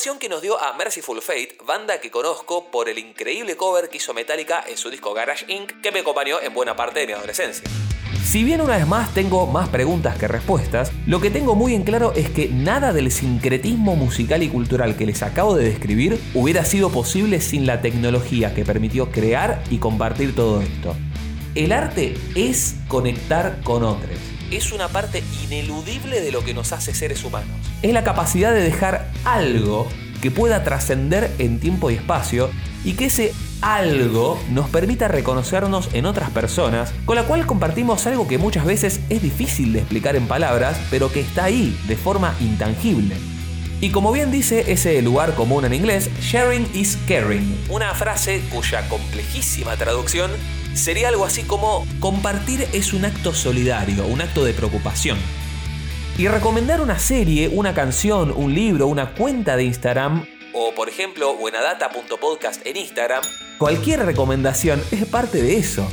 Que 0.02 0.28
nos 0.28 0.42
dio 0.42 0.60
a 0.60 0.72
Merciful 0.76 1.22
Fate, 1.22 1.58
banda 1.64 2.00
que 2.00 2.10
conozco 2.10 2.72
por 2.72 2.88
el 2.88 2.98
increíble 2.98 3.56
cover 3.56 3.88
que 3.88 3.98
hizo 3.98 4.12
Metallica 4.12 4.64
en 4.66 4.76
su 4.76 4.90
disco 4.90 5.14
Garage 5.14 5.44
Inc., 5.46 5.80
que 5.80 5.92
me 5.92 6.00
acompañó 6.00 6.40
en 6.40 6.52
buena 6.52 6.74
parte 6.74 6.98
de 6.98 7.06
mi 7.06 7.12
adolescencia. 7.12 7.62
Si 8.24 8.42
bien 8.42 8.60
una 8.60 8.76
vez 8.76 8.86
más 8.86 9.14
tengo 9.14 9.46
más 9.46 9.68
preguntas 9.68 10.18
que 10.18 10.26
respuestas, 10.26 10.90
lo 11.06 11.20
que 11.20 11.30
tengo 11.30 11.54
muy 11.54 11.76
en 11.76 11.84
claro 11.84 12.12
es 12.16 12.28
que 12.30 12.48
nada 12.48 12.92
del 12.92 13.12
sincretismo 13.12 13.94
musical 13.94 14.42
y 14.42 14.48
cultural 14.48 14.96
que 14.96 15.06
les 15.06 15.22
acabo 15.22 15.54
de 15.54 15.66
describir 15.66 16.20
hubiera 16.34 16.64
sido 16.64 16.90
posible 16.90 17.40
sin 17.40 17.64
la 17.64 17.80
tecnología 17.80 18.54
que 18.54 18.64
permitió 18.64 19.12
crear 19.12 19.62
y 19.70 19.78
compartir 19.78 20.34
todo 20.34 20.62
esto. 20.62 20.96
El 21.54 21.70
arte 21.70 22.16
es 22.34 22.74
conectar 22.88 23.60
con 23.62 23.84
otros. 23.84 24.31
Es 24.52 24.70
una 24.70 24.88
parte 24.88 25.24
ineludible 25.42 26.20
de 26.20 26.30
lo 26.30 26.44
que 26.44 26.52
nos 26.52 26.72
hace 26.74 26.92
seres 26.92 27.24
humanos. 27.24 27.56
Es 27.80 27.94
la 27.94 28.04
capacidad 28.04 28.52
de 28.52 28.60
dejar 28.60 29.10
algo 29.24 29.88
que 30.20 30.30
pueda 30.30 30.62
trascender 30.62 31.30
en 31.38 31.58
tiempo 31.58 31.90
y 31.90 31.94
espacio 31.94 32.50
y 32.84 32.92
que 32.92 33.06
ese 33.06 33.32
algo 33.62 34.38
nos 34.50 34.68
permita 34.68 35.08
reconocernos 35.08 35.88
en 35.94 36.04
otras 36.04 36.28
personas, 36.30 36.92
con 37.06 37.16
la 37.16 37.24
cual 37.24 37.46
compartimos 37.46 38.06
algo 38.06 38.28
que 38.28 38.36
muchas 38.36 38.66
veces 38.66 39.00
es 39.08 39.22
difícil 39.22 39.72
de 39.72 39.78
explicar 39.78 40.16
en 40.16 40.28
palabras, 40.28 40.78
pero 40.90 41.10
que 41.10 41.20
está 41.20 41.44
ahí 41.44 41.74
de 41.88 41.96
forma 41.96 42.36
intangible. 42.38 43.16
Y 43.82 43.90
como 43.90 44.12
bien 44.12 44.30
dice 44.30 44.70
ese 44.70 45.02
lugar 45.02 45.34
común 45.34 45.64
en 45.64 45.74
inglés, 45.74 46.08
sharing 46.20 46.70
is 46.72 46.96
caring, 47.08 47.58
una 47.68 47.92
frase 47.94 48.40
cuya 48.52 48.88
complejísima 48.88 49.76
traducción 49.76 50.30
sería 50.72 51.08
algo 51.08 51.24
así 51.24 51.42
como 51.42 51.84
compartir 51.98 52.64
es 52.72 52.92
un 52.92 53.04
acto 53.04 53.34
solidario, 53.34 54.06
un 54.06 54.20
acto 54.20 54.44
de 54.44 54.54
preocupación. 54.54 55.18
Y 56.16 56.28
recomendar 56.28 56.80
una 56.80 57.00
serie, 57.00 57.48
una 57.48 57.74
canción, 57.74 58.32
un 58.36 58.54
libro, 58.54 58.86
una 58.86 59.14
cuenta 59.14 59.56
de 59.56 59.64
Instagram 59.64 60.26
o 60.54 60.72
por 60.76 60.88
ejemplo 60.88 61.34
buenadata.podcast 61.34 62.64
en 62.64 62.76
Instagram, 62.76 63.24
cualquier 63.58 64.06
recomendación 64.06 64.80
es 64.92 65.06
parte 65.06 65.42
de 65.42 65.56
eso. 65.56 65.90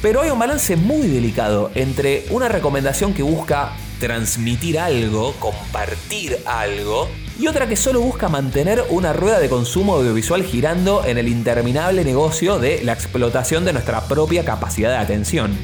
Pero 0.00 0.20
hay 0.20 0.30
un 0.30 0.38
balance 0.38 0.76
muy 0.76 1.08
delicado 1.08 1.72
entre 1.74 2.24
una 2.30 2.48
recomendación 2.48 3.14
que 3.14 3.24
busca 3.24 3.72
transmitir 4.04 4.78
algo, 4.78 5.32
compartir 5.40 6.36
algo, 6.44 7.08
y 7.40 7.46
otra 7.46 7.66
que 7.66 7.74
solo 7.74 8.02
busca 8.02 8.28
mantener 8.28 8.84
una 8.90 9.14
rueda 9.14 9.38
de 9.38 9.48
consumo 9.48 9.94
audiovisual 9.94 10.44
girando 10.44 11.02
en 11.06 11.16
el 11.16 11.26
interminable 11.26 12.04
negocio 12.04 12.58
de 12.58 12.84
la 12.84 12.92
explotación 12.92 13.64
de 13.64 13.72
nuestra 13.72 14.02
propia 14.06 14.44
capacidad 14.44 14.90
de 14.90 14.98
atención. 14.98 15.56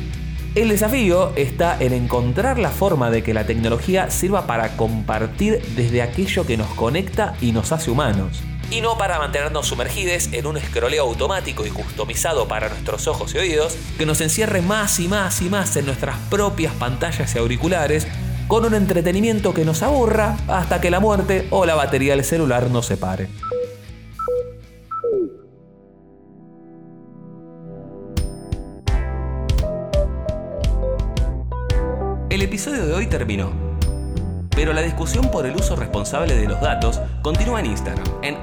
El 0.54 0.70
desafío 0.70 1.32
está 1.36 1.76
en 1.78 1.92
encontrar 1.92 2.58
la 2.58 2.70
forma 2.70 3.10
de 3.10 3.22
que 3.22 3.34
la 3.34 3.44
tecnología 3.44 4.10
sirva 4.10 4.46
para 4.46 4.74
compartir 4.78 5.60
desde 5.76 6.00
aquello 6.00 6.46
que 6.46 6.56
nos 6.56 6.68
conecta 6.68 7.34
y 7.42 7.52
nos 7.52 7.72
hace 7.72 7.90
humanos. 7.90 8.40
Y 8.70 8.80
no 8.80 8.96
para 8.96 9.18
mantenernos 9.18 9.66
sumergidos 9.66 10.28
en 10.32 10.46
un 10.46 10.56
escroleo 10.56 11.04
automático 11.04 11.66
y 11.66 11.70
customizado 11.70 12.48
para 12.48 12.68
nuestros 12.68 13.06
ojos 13.06 13.34
y 13.34 13.38
oídos, 13.38 13.76
que 13.98 14.06
nos 14.06 14.20
encierre 14.20 14.62
más 14.62 14.98
y 14.98 15.08
más 15.08 15.42
y 15.42 15.50
más 15.50 15.76
en 15.76 15.86
nuestras 15.86 16.16
propias 16.30 16.72
pantallas 16.74 17.34
y 17.34 17.38
auriculares, 17.38 18.06
con 18.50 18.64
un 18.64 18.74
entretenimiento 18.74 19.54
que 19.54 19.64
nos 19.64 19.80
aburra 19.84 20.36
hasta 20.48 20.80
que 20.80 20.90
la 20.90 20.98
muerte 20.98 21.46
o 21.50 21.64
la 21.64 21.76
batería 21.76 22.16
del 22.16 22.24
celular 22.24 22.68
nos 22.68 22.84
separe. 22.84 23.28
El 32.28 32.42
episodio 32.42 32.86
de 32.86 32.92
hoy 32.92 33.06
terminó, 33.06 33.52
pero 34.50 34.72
la 34.72 34.80
discusión 34.80 35.30
por 35.30 35.46
el 35.46 35.54
uso 35.54 35.76
responsable 35.76 36.34
de 36.36 36.48
los 36.48 36.60
datos 36.60 37.00
continúa 37.22 37.60
en 37.60 37.66
Instagram, 37.66 38.04
en 38.22 38.36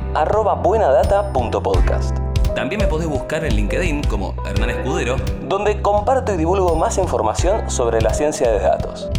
buenadata.podcast. 0.64 2.18
También 2.56 2.80
me 2.80 2.88
podés 2.88 3.10
buscar 3.10 3.44
en 3.44 3.54
LinkedIn 3.54 4.04
como 4.04 4.34
Hernán 4.46 4.70
Escudero, 4.70 5.18
donde 5.50 5.82
comparto 5.82 6.34
y 6.34 6.38
divulgo 6.38 6.78
más 6.78 6.98
información 6.98 7.70
sobre 7.70 8.00
la 8.02 8.14
ciencia 8.14 8.50
de 8.50 8.60
datos. 8.60 9.10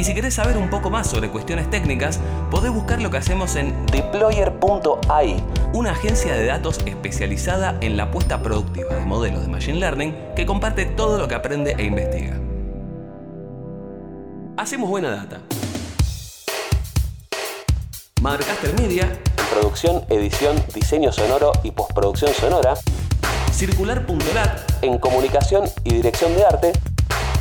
Y 0.00 0.04
si 0.04 0.14
querés 0.14 0.32
saber 0.32 0.56
un 0.56 0.70
poco 0.70 0.88
más 0.88 1.08
sobre 1.08 1.28
cuestiones 1.28 1.68
técnicas, 1.68 2.20
podés 2.50 2.72
buscar 2.72 3.02
lo 3.02 3.10
que 3.10 3.18
hacemos 3.18 3.54
en 3.56 3.84
deployer.ai, 3.84 5.44
una 5.74 5.90
agencia 5.90 6.32
de 6.32 6.46
datos 6.46 6.78
especializada 6.86 7.76
en 7.82 7.98
la 7.98 8.10
puesta 8.10 8.42
productiva 8.42 8.94
de 8.94 9.04
modelos 9.04 9.42
de 9.42 9.48
Machine 9.48 9.78
Learning 9.78 10.16
que 10.34 10.46
comparte 10.46 10.86
todo 10.86 11.18
lo 11.18 11.28
que 11.28 11.34
aprende 11.34 11.74
e 11.76 11.84
investiga. 11.84 12.40
Hacemos 14.56 14.88
buena 14.88 15.10
data. 15.10 15.42
Madrecaster 18.22 18.80
Media, 18.80 19.06
producción, 19.50 20.06
edición, 20.08 20.56
diseño 20.74 21.12
sonoro 21.12 21.52
y 21.62 21.72
postproducción 21.72 22.32
sonora. 22.32 22.72
Circular.lat, 23.52 24.60
en 24.80 24.96
comunicación 24.96 25.64
y 25.84 25.92
dirección 25.92 26.34
de 26.34 26.44
arte. 26.46 26.72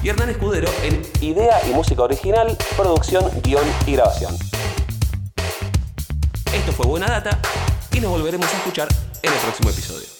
Y 0.01 0.09
Hernán 0.09 0.29
Escudero 0.29 0.69
en 0.83 1.01
idea 1.21 1.59
y 1.67 1.73
música 1.73 2.03
original, 2.03 2.57
producción, 2.77 3.29
guion 3.43 3.65
y 3.85 3.93
grabación. 3.93 4.33
Esto 6.53 6.71
fue 6.71 6.85
Buena 6.85 7.07
Data 7.07 7.37
y 7.91 7.99
nos 7.99 8.11
volveremos 8.11 8.47
a 8.47 8.57
escuchar 8.57 8.87
en 9.21 9.33
el 9.33 9.39
próximo 9.39 9.69
episodio. 9.69 10.18